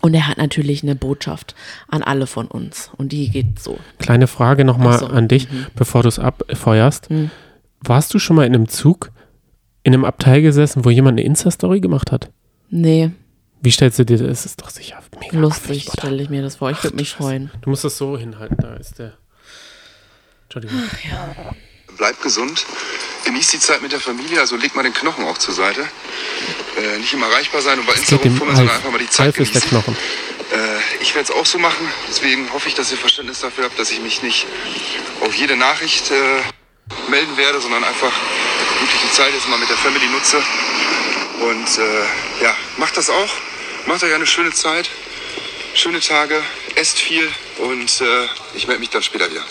Und 0.00 0.12
er 0.12 0.26
hat 0.28 0.36
natürlich 0.36 0.82
eine 0.82 0.96
Botschaft 0.96 1.54
an 1.88 2.02
alle 2.02 2.26
von 2.26 2.46
uns. 2.48 2.90
Und 2.98 3.12
die 3.12 3.30
geht 3.30 3.58
so. 3.58 3.78
Kleine 3.98 4.26
Frage 4.26 4.64
nochmal 4.66 4.98
so, 4.98 5.06
Mhm. 5.08 5.14
an 5.14 5.28
dich, 5.28 5.48
bevor 5.76 6.02
du 6.02 6.08
es 6.08 6.18
abfeuerst. 6.18 7.08
Warst 7.80 8.12
du 8.12 8.18
schon 8.18 8.36
mal 8.36 8.44
in 8.46 8.54
einem 8.54 8.68
Zug, 8.68 9.12
in 9.82 9.94
einem 9.94 10.04
Abteil 10.04 10.42
gesessen, 10.42 10.84
wo 10.84 10.90
jemand 10.90 11.18
eine 11.18 11.26
Insta-Story 11.26 11.80
gemacht 11.80 12.12
hat? 12.12 12.30
Nee, 12.76 13.12
Wie 13.62 13.70
stellst 13.70 14.00
du 14.00 14.04
dir 14.04 14.18
das? 14.18 14.26
Das 14.26 14.46
ist 14.46 14.60
doch 14.60 14.68
sicher 14.68 14.98
mega 15.20 15.38
lustig 15.38 15.86
stelle 15.96 16.20
ich 16.20 16.28
mir 16.28 16.42
das 16.42 16.56
vor. 16.56 16.72
Ich 16.72 16.82
würde 16.82 16.96
mich 16.96 17.14
freuen. 17.14 17.52
Du 17.62 17.70
musst 17.70 17.84
das 17.84 17.96
so 17.96 18.18
hinhalten, 18.18 18.56
da 18.60 18.74
ist 18.74 18.98
der. 18.98 19.12
Entschuldigung. 20.44 20.82
Bleibt 21.96 22.20
gesund, 22.20 22.66
genießt 23.24 23.52
die 23.52 23.60
Zeit 23.60 23.80
mit 23.80 23.92
der 23.92 24.00
Familie, 24.00 24.40
also 24.40 24.56
legt 24.56 24.74
mal 24.74 24.82
den 24.82 24.92
Knochen 24.92 25.24
auch 25.24 25.38
zur 25.38 25.54
Seite. 25.54 25.82
Äh, 25.82 26.98
nicht 26.98 27.12
immer 27.12 27.26
erreichbar 27.26 27.62
sein 27.62 27.78
und 27.78 27.86
bei 27.86 27.94
Insta 27.94 28.16
rumfummeln, 28.16 28.56
sondern 28.56 28.74
einfach 28.74 28.90
mal 28.90 28.98
die 28.98 29.08
Zeit 29.08 29.26
Alf 29.26 29.38
ist 29.38 29.54
der 29.54 29.60
genießen. 29.60 29.82
Knochen. 29.84 29.96
Äh, 30.52 31.00
ich 31.00 31.14
werde 31.14 31.30
es 31.30 31.36
auch 31.36 31.46
so 31.46 31.58
machen, 31.58 31.86
deswegen 32.08 32.52
hoffe 32.52 32.68
ich, 32.68 32.74
dass 32.74 32.90
ihr 32.90 32.98
Verständnis 32.98 33.38
dafür 33.38 33.64
habt, 33.64 33.78
dass 33.78 33.92
ich 33.92 34.00
mich 34.00 34.24
nicht 34.24 34.46
auf 35.20 35.32
jede 35.36 35.56
Nachricht 35.56 36.10
äh, 36.10 36.42
melden 37.08 37.36
werde, 37.36 37.60
sondern 37.60 37.84
einfach 37.84 38.12
wirklich 38.80 39.00
die 39.00 39.12
Zeit 39.12 39.32
jetzt 39.32 39.48
mal 39.48 39.58
mit 39.60 39.68
der 39.68 39.76
Family 39.76 40.06
nutze. 40.08 40.42
Und 41.54 41.78
äh, 41.78 42.44
ja, 42.44 42.50
macht 42.78 42.96
das 42.96 43.08
auch. 43.10 43.86
Macht 43.86 44.02
euch 44.02 44.14
eine 44.14 44.26
schöne 44.26 44.50
Zeit, 44.50 44.88
schöne 45.74 46.00
Tage, 46.00 46.34
esst 46.74 46.98
viel 46.98 47.28
und 47.70 48.00
äh, 48.00 48.04
ich 48.56 48.66
melde 48.66 48.80
mich 48.80 48.90
dann 48.90 49.02
später 49.02 49.30
wieder. 49.30 49.42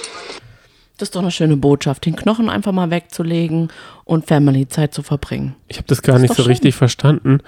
Das 0.98 1.08
ist 1.08 1.16
doch 1.16 1.22
eine 1.22 1.32
schöne 1.32 1.56
Botschaft, 1.58 2.06
den 2.06 2.16
Knochen 2.16 2.50
einfach 2.50 2.72
mal 2.72 2.90
wegzulegen 2.90 3.72
und 4.06 4.28
Family-Zeit 4.28 4.94
zu 4.94 5.04
verbringen. 5.04 5.56
Ich 5.68 5.78
habe 5.78 5.88
das 5.88 6.02
gar 6.02 6.20
nicht 6.20 6.32
doch 6.32 6.38
so 6.38 6.44
schön. 6.44 6.52
richtig 6.52 6.76
verstanden. 6.76 7.40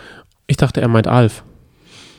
Ich 0.48 0.58
dachte, 0.58 0.80
er 0.82 0.88
meint 0.88 1.08
Alf. 1.08 1.44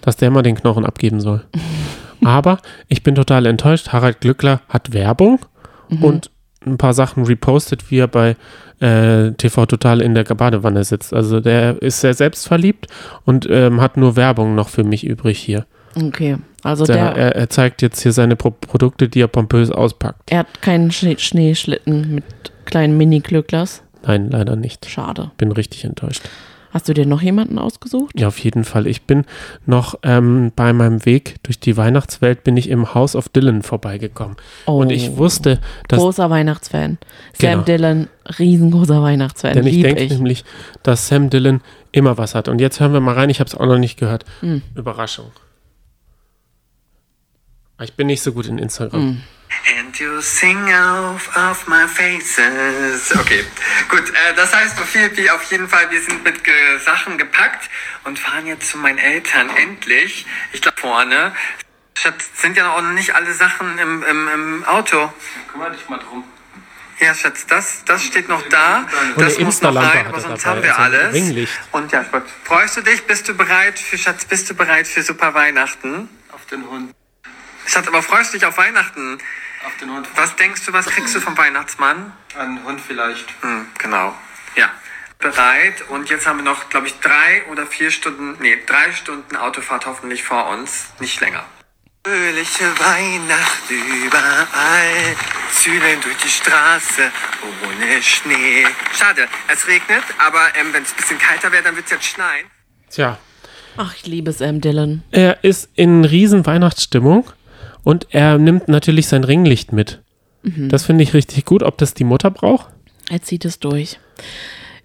Dass 0.02 0.16
der 0.16 0.30
mal 0.30 0.42
den 0.42 0.56
Knochen 0.56 0.84
abgeben 0.84 1.20
soll. 1.20 1.44
Aber 2.24 2.60
ich 2.88 3.02
bin 3.02 3.14
total 3.14 3.46
enttäuscht. 3.46 3.88
Harald 3.92 4.20
Glückler 4.20 4.60
hat 4.68 4.92
Werbung 4.92 5.40
Mhm. 5.88 6.02
und 6.02 6.30
ein 6.66 6.78
paar 6.78 6.92
Sachen 6.92 7.24
repostet, 7.24 7.90
wie 7.90 7.98
er 7.98 8.08
bei 8.08 8.36
äh, 8.80 9.32
TV 9.32 9.66
Total 9.66 10.00
in 10.02 10.14
der 10.14 10.24
Badewanne 10.24 10.84
sitzt. 10.84 11.14
Also 11.14 11.40
der 11.40 11.80
ist 11.80 12.00
sehr 12.00 12.14
selbstverliebt 12.14 12.86
und 13.24 13.46
ähm, 13.50 13.80
hat 13.80 13.96
nur 13.96 14.16
Werbung 14.16 14.54
noch 14.54 14.68
für 14.68 14.84
mich 14.84 15.06
übrig 15.06 15.38
hier. 15.38 15.66
Okay, 15.96 16.36
also 16.62 16.84
Der, 16.84 17.14
der, 17.14 17.16
er, 17.16 17.36
er 17.36 17.48
zeigt 17.48 17.80
jetzt 17.80 18.02
hier 18.02 18.12
seine 18.12 18.36
Pro 18.36 18.50
Produkte, 18.50 19.08
die 19.08 19.20
er 19.20 19.28
pompös 19.28 19.70
auspackt. 19.70 20.30
er 20.30 20.40
hat 20.40 20.60
keinen 20.60 20.90
Schne 20.90 21.18
Schneeschlitten 21.18 22.14
mit 22.14 22.24
kleinen 22.66 22.98
Mini-Glücklers. 22.98 23.82
Nein, 24.06 24.28
leider 24.30 24.56
nicht. 24.56 24.86
Schade. 24.90 25.30
Bin 25.38 25.52
richtig 25.52 25.84
enttäuscht. 25.84 26.22
Hast 26.76 26.90
du 26.90 26.92
dir 26.92 27.06
noch 27.06 27.22
jemanden 27.22 27.58
ausgesucht? 27.58 28.20
Ja, 28.20 28.28
auf 28.28 28.38
jeden 28.38 28.62
Fall. 28.62 28.86
Ich 28.86 29.04
bin 29.04 29.24
noch 29.64 29.98
ähm, 30.02 30.52
bei 30.54 30.74
meinem 30.74 31.06
Weg 31.06 31.36
durch 31.42 31.58
die 31.58 31.78
Weihnachtswelt 31.78 32.44
bin 32.44 32.58
ich 32.58 32.68
im 32.68 32.92
House 32.92 33.16
of 33.16 33.30
Dylan 33.30 33.62
vorbeigekommen. 33.62 34.36
Oh, 34.66 34.82
Und 34.82 34.90
ich 34.90 35.16
wusste, 35.16 35.58
dass 35.88 35.98
großer 35.98 36.28
Weihnachtsfan. 36.28 36.98
Genau. 37.38 37.54
Sam 37.54 37.64
Dillon, 37.64 38.08
riesengroßer 38.38 39.02
Weihnachtsfan. 39.02 39.54
Denn 39.54 39.66
ich 39.66 39.80
denke 39.80 40.02
ich. 40.02 40.12
nämlich, 40.12 40.44
dass 40.82 41.08
Sam 41.08 41.30
Dillon 41.30 41.62
immer 41.92 42.18
was 42.18 42.34
hat. 42.34 42.46
Und 42.46 42.60
jetzt 42.60 42.78
hören 42.78 42.92
wir 42.92 43.00
mal 43.00 43.14
rein. 43.14 43.30
Ich 43.30 43.40
habe 43.40 43.48
es 43.48 43.54
auch 43.54 43.64
noch 43.64 43.78
nicht 43.78 43.98
gehört. 43.98 44.26
Hm. 44.40 44.60
Überraschung. 44.74 45.30
Ich 47.82 47.94
bin 47.94 48.08
nicht 48.08 48.20
so 48.20 48.32
gut 48.32 48.48
in 48.48 48.58
Instagram. 48.58 49.00
Hm. 49.00 49.20
And 49.96 50.00
you 50.00 50.20
sing 50.20 50.68
off 50.74 51.34
of 51.36 51.66
my 51.68 51.86
faces. 51.86 53.16
Okay, 53.16 53.44
gut. 53.88 54.10
Äh, 54.10 54.34
das 54.34 54.54
heißt, 54.54 54.76
Sophie, 54.76 55.30
auf 55.30 55.42
jeden 55.44 55.68
Fall, 55.68 55.90
wir 55.90 56.02
sind 56.02 56.22
mit 56.22 56.46
äh, 56.46 56.78
Sachen 56.84 57.16
gepackt 57.16 57.70
und 58.04 58.18
fahren 58.18 58.46
jetzt 58.46 58.68
zu 58.70 58.78
meinen 58.78 58.98
Eltern. 58.98 59.48
Endlich. 59.48 60.26
Ich 60.52 60.60
glaube 60.60 60.78
vorne. 60.78 61.34
Schatz, 61.94 62.28
sind 62.34 62.58
ja 62.58 62.64
noch 62.64 62.82
nicht 62.92 63.14
alle 63.14 63.32
Sachen 63.32 63.78
im, 63.78 64.02
im, 64.02 64.28
im 64.28 64.64
Auto. 64.66 65.12
Kümmere 65.50 65.70
dich 65.72 65.88
mal 65.88 65.98
drum. 65.98 66.24
Ja, 67.00 67.14
Schatz, 67.14 67.46
das, 67.46 67.84
das 67.84 68.04
steht 68.04 68.28
noch 68.28 68.46
da. 68.50 68.86
Und 69.14 69.22
Das 69.22 69.38
muss 69.38 69.62
noch 69.62 69.74
rein, 69.74 70.06
aber 70.08 70.18
er 70.18 70.20
sonst 70.20 70.44
haben 70.44 70.62
wir 70.62 70.78
also 70.78 70.96
alles. 70.96 71.14
Ringlicht. 71.14 71.58
Und 71.72 71.92
ja, 71.92 72.02
gut. 72.02 72.24
Freust 72.44 72.76
du 72.76 72.82
dich? 72.82 73.06
Bist 73.06 73.28
du 73.28 73.34
bereit 73.34 73.78
für 73.78 73.96
Schatz? 73.96 74.26
Bist 74.26 74.50
du 74.50 74.54
bereit 74.54 74.86
für 74.86 75.02
super 75.02 75.32
Weihnachten? 75.32 76.10
Auf 76.32 76.44
den 76.46 76.68
Hund. 76.68 76.94
Schatz, 77.66 77.88
aber 77.88 78.02
freust 78.02 78.34
du 78.34 78.38
dich 78.38 78.46
auf 78.46 78.58
Weihnachten? 78.58 79.18
Auf 79.64 79.76
den 79.80 79.90
Hund. 79.92 80.06
Was 80.16 80.36
denkst 80.36 80.64
du, 80.66 80.72
was 80.72 80.86
kriegst 80.86 81.14
du 81.14 81.20
vom 81.20 81.36
Weihnachtsmann? 81.36 82.12
Ein 82.38 82.62
Hund 82.64 82.80
vielleicht. 82.86 83.26
Hm, 83.40 83.66
genau. 83.78 84.14
Ja. 84.56 84.70
Bereit. 85.18 85.82
Und 85.88 86.10
jetzt 86.10 86.26
haben 86.26 86.38
wir 86.38 86.44
noch, 86.44 86.68
glaube 86.68 86.86
ich, 86.88 86.94
drei 87.00 87.44
oder 87.50 87.66
vier 87.66 87.90
Stunden, 87.90 88.36
nee, 88.40 88.58
drei 88.66 88.92
Stunden 88.92 89.36
Autofahrt 89.36 89.86
hoffentlich 89.86 90.22
vor 90.22 90.48
uns. 90.48 90.86
Nicht 91.00 91.20
länger. 91.20 91.44
Fröhliche 92.06 92.64
Weihnacht 92.78 93.68
überall, 93.70 95.16
Zügeln 95.52 96.00
durch 96.02 96.16
die 96.18 96.28
Straße 96.28 97.10
ohne 97.66 98.00
Schnee. 98.02 98.64
Schade, 98.96 99.26
es 99.48 99.66
regnet, 99.66 100.04
aber 100.18 100.54
ähm, 100.56 100.72
wenn 100.72 100.84
es 100.84 100.92
ein 100.92 100.96
bisschen 100.98 101.18
kalter 101.18 101.50
wäre, 101.50 101.64
dann 101.64 101.74
wird 101.74 101.86
es 101.86 101.90
jetzt 101.92 102.04
schneien. 102.06 102.46
Tja, 102.90 103.18
Ach, 103.76 103.92
ich 103.96 104.06
liebe 104.06 104.30
Sam 104.32 104.60
Dillon. 104.60 105.02
er 105.10 105.42
ist 105.42 105.68
in 105.74 106.04
riesen 106.04 106.46
Weihnachtsstimmung 106.46 107.28
und 107.86 108.08
er 108.10 108.36
nimmt 108.36 108.66
natürlich 108.66 109.06
sein 109.06 109.22
Ringlicht 109.22 109.72
mit. 109.72 110.00
Mhm. 110.42 110.68
Das 110.68 110.84
finde 110.84 111.04
ich 111.04 111.14
richtig 111.14 111.44
gut. 111.44 111.62
Ob 111.62 111.78
das 111.78 111.94
die 111.94 112.02
Mutter 112.02 112.32
braucht? 112.32 112.66
Er 113.08 113.22
zieht 113.22 113.44
es 113.44 113.60
durch. 113.60 114.00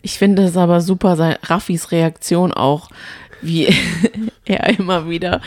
Ich 0.03 0.19
finde 0.19 0.43
es 0.43 0.55
aber 0.55 0.81
super, 0.81 1.15
sein, 1.15 1.35
Raffis 1.41 1.89
Reaktion 1.89 2.53
auch, 2.53 2.91
wie 3.41 3.73
er 4.45 4.69
immer 4.77 5.09
wieder 5.09 5.41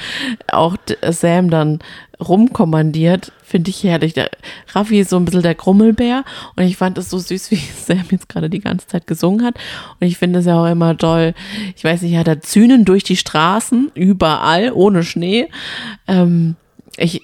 auch 0.50 0.76
Sam 1.08 1.48
dann 1.48 1.78
rumkommandiert, 2.18 3.30
finde 3.44 3.70
ich 3.70 3.84
herrlich. 3.84 4.14
Der, 4.14 4.32
Raffi 4.72 4.98
ist 4.98 5.10
so 5.10 5.16
ein 5.16 5.24
bisschen 5.24 5.42
der 5.42 5.54
Grummelbär 5.54 6.24
und 6.56 6.64
ich 6.64 6.76
fand 6.76 6.98
es 6.98 7.08
so 7.08 7.18
süß, 7.18 7.50
wie 7.52 7.56
Sam 7.56 8.02
jetzt 8.10 8.28
gerade 8.28 8.50
die 8.50 8.58
ganze 8.58 8.88
Zeit 8.88 9.06
gesungen 9.06 9.46
hat. 9.46 9.54
Und 10.00 10.08
ich 10.08 10.18
finde 10.18 10.40
es 10.40 10.46
ja 10.46 10.60
auch 10.60 10.66
immer 10.66 10.96
toll. 10.96 11.34
Ich 11.76 11.84
weiß 11.84 12.02
nicht, 12.02 12.16
hat 12.16 12.26
er 12.26 12.40
Zünen 12.40 12.84
durch 12.84 13.04
die 13.04 13.16
Straßen, 13.16 13.92
überall, 13.94 14.72
ohne 14.72 15.04
Schnee. 15.04 15.48
Ähm, 16.08 16.56
ich, 16.98 17.22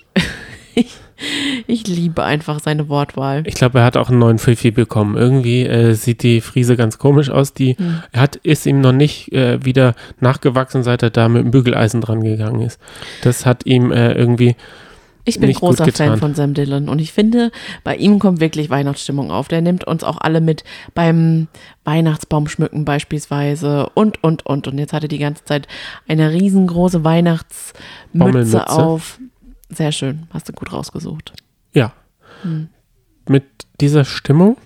ich, 0.74 0.86
ich 1.66 1.86
liebe 1.86 2.24
einfach 2.24 2.60
seine 2.60 2.88
Wortwahl. 2.88 3.42
Ich 3.46 3.54
glaube, 3.54 3.80
er 3.80 3.84
hat 3.84 3.96
auch 3.96 4.08
einen 4.08 4.18
neuen 4.18 4.38
Fifi 4.38 4.70
bekommen. 4.70 5.16
Irgendwie 5.16 5.66
äh, 5.66 5.94
sieht 5.94 6.22
die 6.22 6.40
Friese 6.40 6.76
ganz 6.76 6.98
komisch 6.98 7.30
aus. 7.30 7.52
Die 7.54 7.76
Hm. 7.76 8.02
er 8.12 8.20
hat 8.20 8.36
ist 8.36 8.66
ihm 8.66 8.80
noch 8.80 8.92
nicht 8.92 9.32
äh, 9.32 9.64
wieder 9.64 9.94
nachgewachsen, 10.20 10.82
seit 10.82 11.02
er 11.02 11.10
da 11.10 11.28
mit 11.28 11.42
dem 11.42 11.50
Bügeleisen 11.50 12.00
dran 12.00 12.22
gegangen 12.22 12.62
ist. 12.62 12.80
Das 13.22 13.46
hat 13.46 13.66
ihm 13.66 13.92
äh, 13.92 14.12
irgendwie 14.12 14.56
Ich 15.24 15.38
bin 15.38 15.48
nicht 15.48 15.60
großer 15.60 15.86
Fan 15.92 16.18
von 16.18 16.34
Sam 16.34 16.54
Dillon 16.54 16.88
und 16.88 16.98
ich 16.98 17.12
finde, 17.12 17.52
bei 17.84 17.96
ihm 17.96 18.18
kommt 18.18 18.40
wirklich 18.40 18.70
Weihnachtsstimmung 18.70 19.30
auf. 19.30 19.48
Der 19.48 19.60
nimmt 19.60 19.86
uns 19.86 20.02
auch 20.02 20.18
alle 20.18 20.40
mit 20.40 20.64
beim 20.94 21.48
Weihnachtsbaumschmücken 21.84 22.84
beispielsweise 22.84 23.88
und, 23.94 24.22
und, 24.24 24.46
und. 24.46 24.66
Und 24.66 24.78
jetzt 24.78 24.92
hatte 24.92 25.08
die 25.08 25.18
ganze 25.18 25.44
Zeit 25.44 25.68
eine 26.08 26.32
riesengroße 26.32 27.04
Weihnachtsmütze 27.04 28.68
auf. 28.68 29.18
Sehr 29.70 29.92
schön, 29.92 30.26
hast 30.30 30.48
du 30.48 30.52
gut 30.52 30.72
rausgesucht. 30.72 31.32
Ja. 31.72 31.92
Hm. 32.42 32.68
Mit 33.28 33.44
dieser 33.80 34.04
Stimmung 34.04 34.56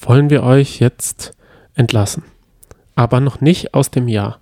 wollen 0.00 0.30
wir 0.30 0.42
euch 0.42 0.80
jetzt 0.80 1.32
entlassen. 1.74 2.24
Aber 2.94 3.20
noch 3.20 3.40
nicht 3.40 3.74
aus 3.74 3.90
dem 3.90 4.08
Jahr. 4.08 4.40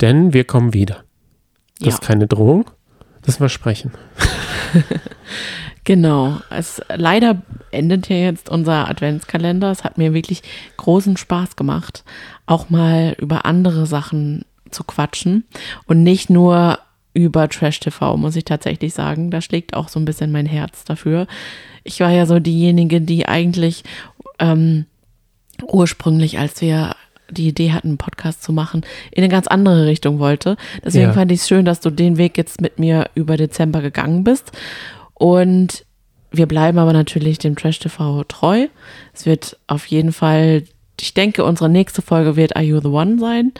Denn 0.00 0.32
wir 0.32 0.44
kommen 0.44 0.72
wieder. 0.72 1.04
Das 1.78 1.88
Ja. 1.88 1.94
ist 1.94 2.00
keine 2.02 2.26
Drohung. 2.26 2.70
Das 3.22 3.36
Versprechen. 3.36 3.92
Genau. 5.84 6.38
Es, 6.50 6.80
leider 6.94 7.42
endet 7.70 8.06
hier 8.06 8.20
jetzt 8.22 8.48
unser 8.48 8.88
Adventskalender. 8.88 9.70
Es 9.70 9.82
hat 9.82 9.98
mir 9.98 10.12
wirklich 10.12 10.42
großen 10.76 11.16
Spaß 11.16 11.56
gemacht, 11.56 12.04
auch 12.46 12.70
mal 12.70 13.16
über 13.18 13.44
andere 13.46 13.86
Sachen 13.86 14.44
zu 14.70 14.84
quatschen 14.84 15.44
und 15.86 16.02
nicht 16.02 16.30
nur 16.30 16.78
über 17.12 17.48
Trash 17.48 17.80
TV, 17.80 18.16
muss 18.16 18.36
ich 18.36 18.44
tatsächlich 18.44 18.94
sagen. 18.94 19.30
Da 19.30 19.40
schlägt 19.40 19.74
auch 19.74 19.88
so 19.88 19.98
ein 19.98 20.04
bisschen 20.04 20.30
mein 20.32 20.46
Herz 20.46 20.84
dafür. 20.84 21.26
Ich 21.84 22.00
war 22.00 22.10
ja 22.10 22.26
so 22.26 22.38
diejenige, 22.38 23.00
die 23.00 23.26
eigentlich 23.26 23.82
ähm, 24.38 24.86
ursprünglich, 25.62 26.38
als 26.38 26.60
wir 26.60 26.94
die 27.30 27.48
Idee 27.48 27.72
hatten, 27.72 27.88
einen 27.88 27.98
Podcast 27.98 28.42
zu 28.42 28.52
machen, 28.52 28.82
in 29.12 29.22
eine 29.22 29.30
ganz 29.30 29.46
andere 29.46 29.86
Richtung 29.86 30.18
wollte. 30.18 30.56
Deswegen 30.84 31.06
Ja. 31.08 31.12
fand 31.12 31.30
ich 31.30 31.40
es 31.40 31.48
schön, 31.48 31.64
dass 31.64 31.80
du 31.80 31.90
den 31.90 32.16
Weg 32.16 32.36
jetzt 32.36 32.60
mit 32.60 32.78
mir 32.78 33.08
über 33.14 33.36
Dezember 33.36 33.80
gegangen 33.82 34.24
bist. 34.24 34.52
Und 35.14 35.84
wir 36.32 36.46
bleiben 36.46 36.78
aber 36.78 36.92
natürlich 36.92 37.38
dem 37.38 37.56
Trash 37.56 37.78
TV 37.78 38.24
treu. 38.24 38.66
Es 39.12 39.26
wird 39.26 39.58
auf 39.66 39.86
jeden 39.86 40.12
Fall, 40.12 40.64
ich 41.00 41.14
denke, 41.14 41.44
unsere 41.44 41.68
nächste 41.68 42.02
Folge 42.02 42.36
wird 42.36 42.56
Are 42.56 42.64
You 42.64 42.80
the 42.80 42.88
One 42.88 43.18
sein. 43.18 43.52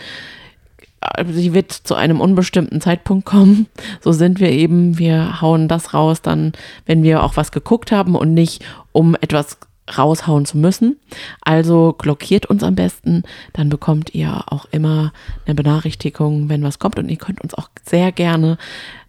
Sie 1.32 1.54
wird 1.54 1.72
zu 1.72 1.94
einem 1.94 2.20
unbestimmten 2.20 2.80
Zeitpunkt 2.80 3.24
kommen. 3.24 3.66
So 4.00 4.12
sind 4.12 4.38
wir 4.38 4.50
eben. 4.50 4.98
Wir 4.98 5.40
hauen 5.40 5.66
das 5.66 5.94
raus 5.94 6.22
dann, 6.22 6.52
wenn 6.86 7.02
wir 7.02 7.22
auch 7.22 7.36
was 7.36 7.52
geguckt 7.52 7.90
haben 7.90 8.14
und 8.14 8.34
nicht, 8.34 8.64
um 8.92 9.16
etwas 9.20 9.58
raushauen 9.96 10.44
zu 10.44 10.58
müssen. 10.58 10.98
Also 11.40 11.94
blockiert 11.96 12.46
uns 12.46 12.62
am 12.62 12.74
besten, 12.74 13.24
dann 13.52 13.68
bekommt 13.68 14.14
ihr 14.14 14.44
auch 14.46 14.66
immer 14.70 15.12
eine 15.46 15.54
Benachrichtigung, 15.54 16.48
wenn 16.48 16.62
was 16.62 16.78
kommt. 16.78 16.98
Und 16.98 17.08
ihr 17.08 17.16
könnt 17.16 17.40
uns 17.40 17.54
auch 17.54 17.68
sehr 17.84 18.12
gerne 18.12 18.58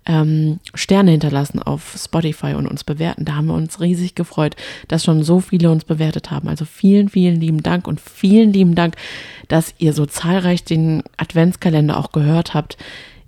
ähm, 0.06 0.60
Sterne 0.74 1.12
hinterlassen 1.12 1.62
auf 1.62 1.96
Spotify 1.98 2.54
und 2.54 2.68
uns 2.68 2.84
bewerten. 2.84 3.26
Da 3.26 3.36
haben 3.36 3.48
wir 3.48 3.54
uns 3.54 3.80
riesig 3.80 4.16
gefreut, 4.16 4.56
dass 4.88 5.04
schon 5.04 5.24
so 5.24 5.40
viele 5.40 5.72
uns 5.72 5.86
bewertet 5.86 6.32
haben. 6.32 6.48
Also 6.48 6.66
vielen, 6.66 7.10
vielen 7.10 7.40
lieben 7.40 7.62
Dank 7.62 7.88
und 7.88 8.02
vielen 8.02 8.52
lieben 8.52 8.76
Dank, 8.76 8.96
dass 9.48 9.76
ihr 9.78 9.94
so 9.94 10.06
zahlreich 10.06 10.64
den 10.64 11.04
Adventskalender 11.18 11.98
auch 11.98 12.12
gehört 12.12 12.54
habt. 12.54 12.78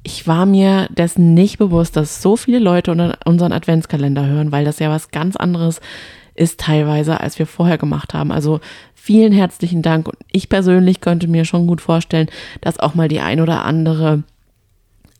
Ich 0.03 0.27
war 0.27 0.45
mir 0.45 0.87
dessen 0.89 1.33
nicht 1.33 1.59
bewusst, 1.59 1.95
dass 1.95 2.21
so 2.21 2.35
viele 2.35 2.59
Leute 2.59 3.15
unseren 3.25 3.53
Adventskalender 3.53 4.25
hören, 4.25 4.51
weil 4.51 4.65
das 4.65 4.79
ja 4.79 4.89
was 4.89 5.11
ganz 5.11 5.35
anderes 5.35 5.79
ist 6.35 6.59
teilweise, 6.59 7.19
als 7.19 7.37
wir 7.39 7.45
vorher 7.45 7.77
gemacht 7.77 8.13
haben. 8.13 8.31
Also 8.31 8.59
vielen 8.95 9.31
herzlichen 9.31 9.81
Dank. 9.81 10.07
Und 10.07 10.17
ich 10.31 10.49
persönlich 10.49 10.99
könnte 10.99 11.27
mir 11.27 11.45
schon 11.45 11.67
gut 11.67 11.81
vorstellen, 11.81 12.27
dass 12.61 12.79
auch 12.79 12.95
mal 12.95 13.07
die 13.07 13.19
ein 13.19 13.39
oder 13.39 13.63
andere 13.63 14.23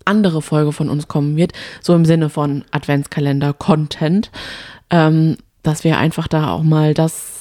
andere 0.06 0.42
Folge 0.42 0.72
von 0.72 0.89
uns 0.89 1.08
kommen 1.08 1.36
wird, 1.36 1.54
so 1.82 1.94
im 1.96 2.06
Sinne 2.06 2.30
von 2.30 2.66
Adventskalender-Content, 2.72 4.32
ähm, 4.89 5.38
dass 5.62 5.84
wir 5.84 5.98
einfach 5.98 6.28
da 6.28 6.52
auch 6.52 6.63
mal 6.63 6.94
das 6.94 7.34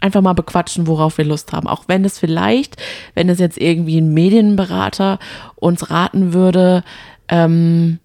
einfach 0.00 0.22
mal 0.22 0.32
bequatschen, 0.32 0.86
worauf 0.86 1.18
wir 1.18 1.24
Lust 1.24 1.52
haben. 1.52 1.68
Auch 1.68 1.84
wenn 1.86 2.04
es 2.04 2.18
vielleicht, 2.18 2.76
wenn 3.14 3.28
es 3.28 3.38
jetzt 3.38 3.58
irgendwie 3.58 4.00
ein 4.00 4.14
Medienberater 4.14 5.18
uns 5.56 5.90
raten 5.90 6.32
würde, 6.32 6.82
ähm, 7.28 7.98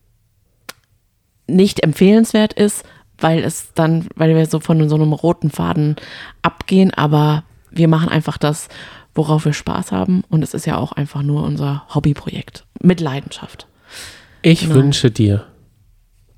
nicht 1.47 1.81
empfehlenswert 1.84 2.53
ist, 2.53 2.84
weil 3.17 3.43
es 3.43 3.73
dann, 3.73 4.08
weil 4.15 4.36
wir 4.36 4.45
so 4.45 4.60
von 4.60 4.89
so 4.89 4.95
einem 4.95 5.13
roten 5.13 5.49
Faden 5.49 5.95
abgehen, 6.41 6.93
aber 6.93 7.43
wir 7.71 7.88
machen 7.88 8.10
einfach 8.10 8.38
das, 8.38 8.67
worauf 9.13 9.45
wir 9.45 9.53
Spaß 9.53 9.91
haben 9.91 10.23
und 10.29 10.43
es 10.43 10.53
ist 10.53 10.65
ja 10.65 10.77
auch 10.77 10.91
einfach 10.91 11.21
nur 11.21 11.43
unser 11.43 11.86
Hobbyprojekt 11.93 12.65
mit 12.81 12.99
Leidenschaft. 12.99 13.67
Ich 14.41 14.62
Genau. 14.62 14.75
wünsche 14.75 15.12
dir 15.12 15.45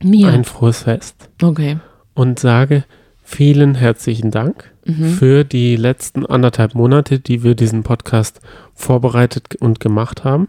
Mir. 0.02 0.30
ein 0.30 0.44
frohes 0.46 0.84
Fest 0.84 1.30
okay. 1.42 1.78
und 2.14 2.40
sage 2.40 2.86
vielen 3.24 3.76
herzlichen 3.76 4.32
Dank 4.32 4.72
Mhm. 4.86 5.10
für 5.16 5.44
die 5.44 5.76
letzten 5.76 6.26
anderthalb 6.26 6.74
Monate, 6.74 7.20
die 7.20 7.44
wir 7.44 7.56
diesen 7.56 7.84
Podcast 7.84 8.40
vorbereitet 8.74 9.56
und 9.56 9.82
gemacht 9.82 10.24
haben. 10.24 10.48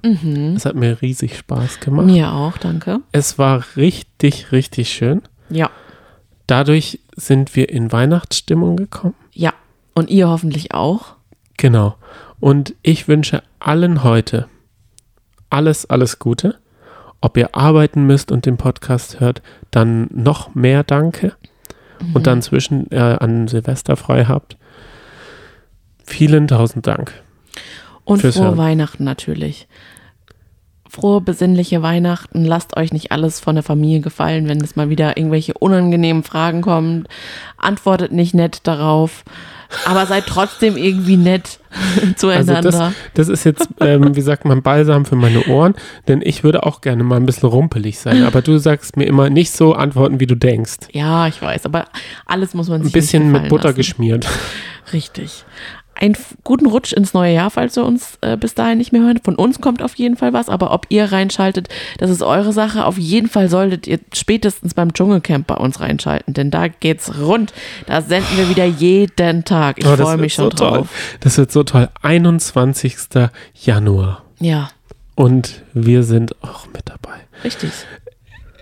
Es 0.54 0.64
hat 0.64 0.76
mir 0.76 1.02
riesig 1.02 1.36
Spaß 1.36 1.80
gemacht. 1.80 2.06
Mhm. 2.06 2.12
Mir 2.12 2.32
auch, 2.32 2.56
danke. 2.56 3.00
Es 3.10 3.36
war 3.38 3.64
richtig, 3.76 4.52
richtig 4.52 4.90
schön. 4.92 5.22
Ja. 5.50 5.70
Dadurch 6.46 7.00
sind 7.16 7.56
wir 7.56 7.68
in 7.68 7.90
Weihnachtsstimmung 7.90 8.76
gekommen. 8.76 9.14
Ja. 9.32 9.52
Und 9.94 10.08
ihr 10.08 10.28
hoffentlich 10.28 10.72
auch. 10.72 11.16
Genau. 11.56 11.96
Und 12.38 12.74
ich 12.82 13.08
wünsche 13.08 13.42
allen 13.58 14.04
heute 14.04 14.46
alles, 15.50 15.84
alles 15.86 16.20
Gute. 16.20 16.54
Ob 17.20 17.36
ihr 17.36 17.54
arbeiten 17.54 18.04
müsst 18.04 18.30
und 18.30 18.46
den 18.46 18.56
Podcast 18.56 19.20
hört, 19.20 19.42
dann 19.70 20.08
noch 20.12 20.54
mehr 20.54 20.84
Danke. 20.84 21.34
Und 22.14 22.28
dann 22.28 22.42
zwischen 22.42 22.90
äh, 22.92 22.98
an 22.98 23.48
Silvester 23.48 23.96
frei 23.96 24.26
habt. 24.26 24.56
Vielen 26.04 26.46
tausend 26.46 26.86
Dank. 26.86 27.12
Und 28.04 28.22
frohe 28.22 28.44
Hören. 28.44 28.56
Weihnachten 28.56 29.02
natürlich. 29.02 29.66
Frohe, 30.88 31.20
besinnliche 31.20 31.82
Weihnachten. 31.82 32.44
Lasst 32.44 32.76
euch 32.76 32.92
nicht 32.92 33.12
alles 33.12 33.40
von 33.40 33.54
der 33.56 33.64
Familie 33.64 34.00
gefallen, 34.00 34.48
wenn 34.48 34.60
es 34.60 34.76
mal 34.76 34.88
wieder 34.90 35.16
irgendwelche 35.16 35.54
unangenehmen 35.54 36.22
Fragen 36.22 36.62
kommen. 36.62 37.06
Antwortet 37.56 38.12
nicht 38.12 38.34
nett 38.34 38.60
darauf. 38.66 39.24
Aber 39.84 40.06
seid 40.06 40.26
trotzdem 40.26 40.78
irgendwie 40.78 41.18
nett 41.18 41.60
Also 42.00 42.14
zueinander. 42.14 42.62
das, 42.62 42.92
das 43.12 43.28
ist 43.28 43.44
jetzt, 43.44 43.68
ähm, 43.80 44.16
wie 44.16 44.22
sagt 44.22 44.46
man, 44.46 44.62
Balsam 44.62 45.04
für 45.04 45.16
meine 45.16 45.44
Ohren, 45.48 45.74
denn 46.08 46.22
ich 46.24 46.42
würde 46.42 46.62
auch 46.64 46.80
gerne 46.80 47.04
mal 47.04 47.16
ein 47.16 47.26
bisschen 47.26 47.50
rumpelig 47.50 47.98
sein. 47.98 48.24
Aber 48.24 48.40
du 48.40 48.56
sagst 48.56 48.96
mir 48.96 49.04
immer 49.04 49.28
nicht 49.28 49.50
so 49.52 49.74
antworten, 49.74 50.20
wie 50.20 50.26
du 50.26 50.34
denkst. 50.36 50.88
ja, 50.92 51.26
ich 51.28 51.42
weiß, 51.42 51.66
aber 51.66 51.84
alles 52.24 52.54
muss 52.54 52.70
man 52.70 52.82
sich 52.82 52.90
Ein 52.90 52.98
bisschen 52.98 53.30
mit 53.30 53.48
Butter 53.50 53.64
lassen. 53.64 53.76
geschmiert. 53.76 54.26
Richtig. 54.94 55.44
Einen 56.00 56.16
guten 56.44 56.66
Rutsch 56.66 56.92
ins 56.92 57.12
neue 57.12 57.34
Jahr, 57.34 57.50
falls 57.50 57.74
wir 57.74 57.84
uns 57.84 58.18
äh, 58.20 58.36
bis 58.36 58.54
dahin 58.54 58.78
nicht 58.78 58.92
mehr 58.92 59.02
hören. 59.02 59.18
Von 59.22 59.34
uns 59.34 59.60
kommt 59.60 59.82
auf 59.82 59.96
jeden 59.96 60.16
Fall 60.16 60.32
was, 60.32 60.48
aber 60.48 60.70
ob 60.72 60.86
ihr 60.90 61.10
reinschaltet, 61.10 61.68
das 61.98 62.08
ist 62.08 62.22
eure 62.22 62.52
Sache. 62.52 62.84
Auf 62.84 62.96
jeden 62.98 63.28
Fall 63.28 63.48
solltet 63.48 63.86
ihr 63.88 63.98
spätestens 64.12 64.74
beim 64.74 64.92
Dschungelcamp 64.92 65.46
bei 65.48 65.56
uns 65.56 65.80
reinschalten, 65.80 66.34
denn 66.34 66.52
da 66.52 66.68
geht's 66.68 67.18
rund. 67.18 67.52
Da 67.86 68.00
senden 68.00 68.36
wir 68.36 68.48
wieder 68.48 68.64
jeden 68.64 69.44
Tag. 69.44 69.78
Ich 69.80 69.86
Oh, 69.86 69.96
freue 69.96 70.18
mich 70.18 70.34
schon 70.34 70.44
so 70.44 70.50
toll. 70.50 70.70
drauf. 70.78 70.88
Das 71.20 71.36
wird 71.36 71.50
so 71.50 71.64
toll. 71.64 71.88
21. 72.02 72.96
Januar. 73.54 74.22
Ja, 74.38 74.70
Und 75.16 75.62
wir 75.74 76.04
sind 76.04 76.40
auch 76.44 76.66
mit 76.72 76.82
dabei. 76.88 77.18
richtig. 77.42 77.70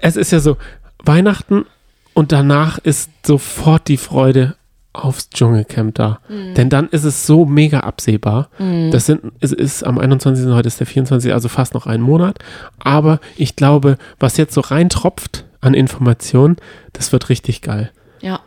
Es 0.00 0.16
ist 0.16 0.32
ja 0.32 0.40
so, 0.40 0.56
Weihnachten 1.04 1.66
und 2.14 2.32
danach 2.32 2.78
ist 2.78 3.10
sofort 3.26 3.88
die 3.88 3.98
Freude 3.98 4.56
aufs 5.04 5.30
Dschungelcamp 5.30 5.94
da. 5.94 6.20
Denn 6.28 6.68
dann 6.68 6.88
ist 6.88 7.04
es 7.04 7.26
so 7.26 7.44
mega 7.44 7.80
absehbar. 7.80 8.48
Das 8.90 9.06
sind, 9.06 9.22
es 9.40 9.52
ist 9.52 9.84
am 9.84 9.98
21. 9.98 10.46
heute 10.48 10.68
ist 10.68 10.80
der 10.80 10.86
24. 10.86 11.32
also 11.32 11.48
fast 11.48 11.74
noch 11.74 11.86
ein 11.86 12.00
Monat. 12.00 12.38
Aber 12.78 13.20
ich 13.36 13.56
glaube, 13.56 13.98
was 14.18 14.36
jetzt 14.36 14.54
so 14.54 14.60
reintropft 14.60 15.44
an 15.60 15.74
Informationen, 15.74 16.56
das 16.92 17.12
wird 17.12 17.28
richtig 17.28 17.62
geil. 17.62 17.90
Ja. 18.20 18.40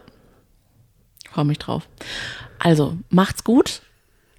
Freue 1.31 1.45
mich 1.45 1.59
drauf. 1.59 1.87
Also, 2.59 2.97
macht's 3.09 3.43
gut. 3.43 3.81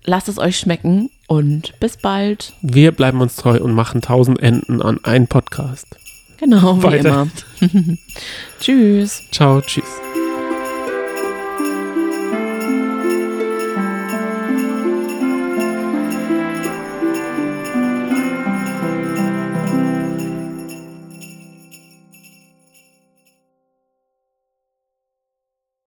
Lasst 0.05 0.29
es 0.29 0.38
euch 0.38 0.59
schmecken 0.59 1.11
und 1.29 1.79
bis 1.79 1.96
bald. 1.96 2.55
Wir 2.62 2.92
bleiben 2.92 3.20
uns 3.20 3.37
treu 3.37 3.59
und 3.61 3.73
machen 3.73 4.01
tausend 4.01 4.40
Enden 4.42 4.83
an 4.83 5.05
einen 5.05 5.27
Podcast. 5.27 5.87
Genau, 6.38 6.79
wie 6.79 6.83
Weiter. 6.85 7.29
immer. 7.61 7.96
Tschüss. 8.61 9.23
Ciao, 9.31 9.61
tschüss. 9.61 10.01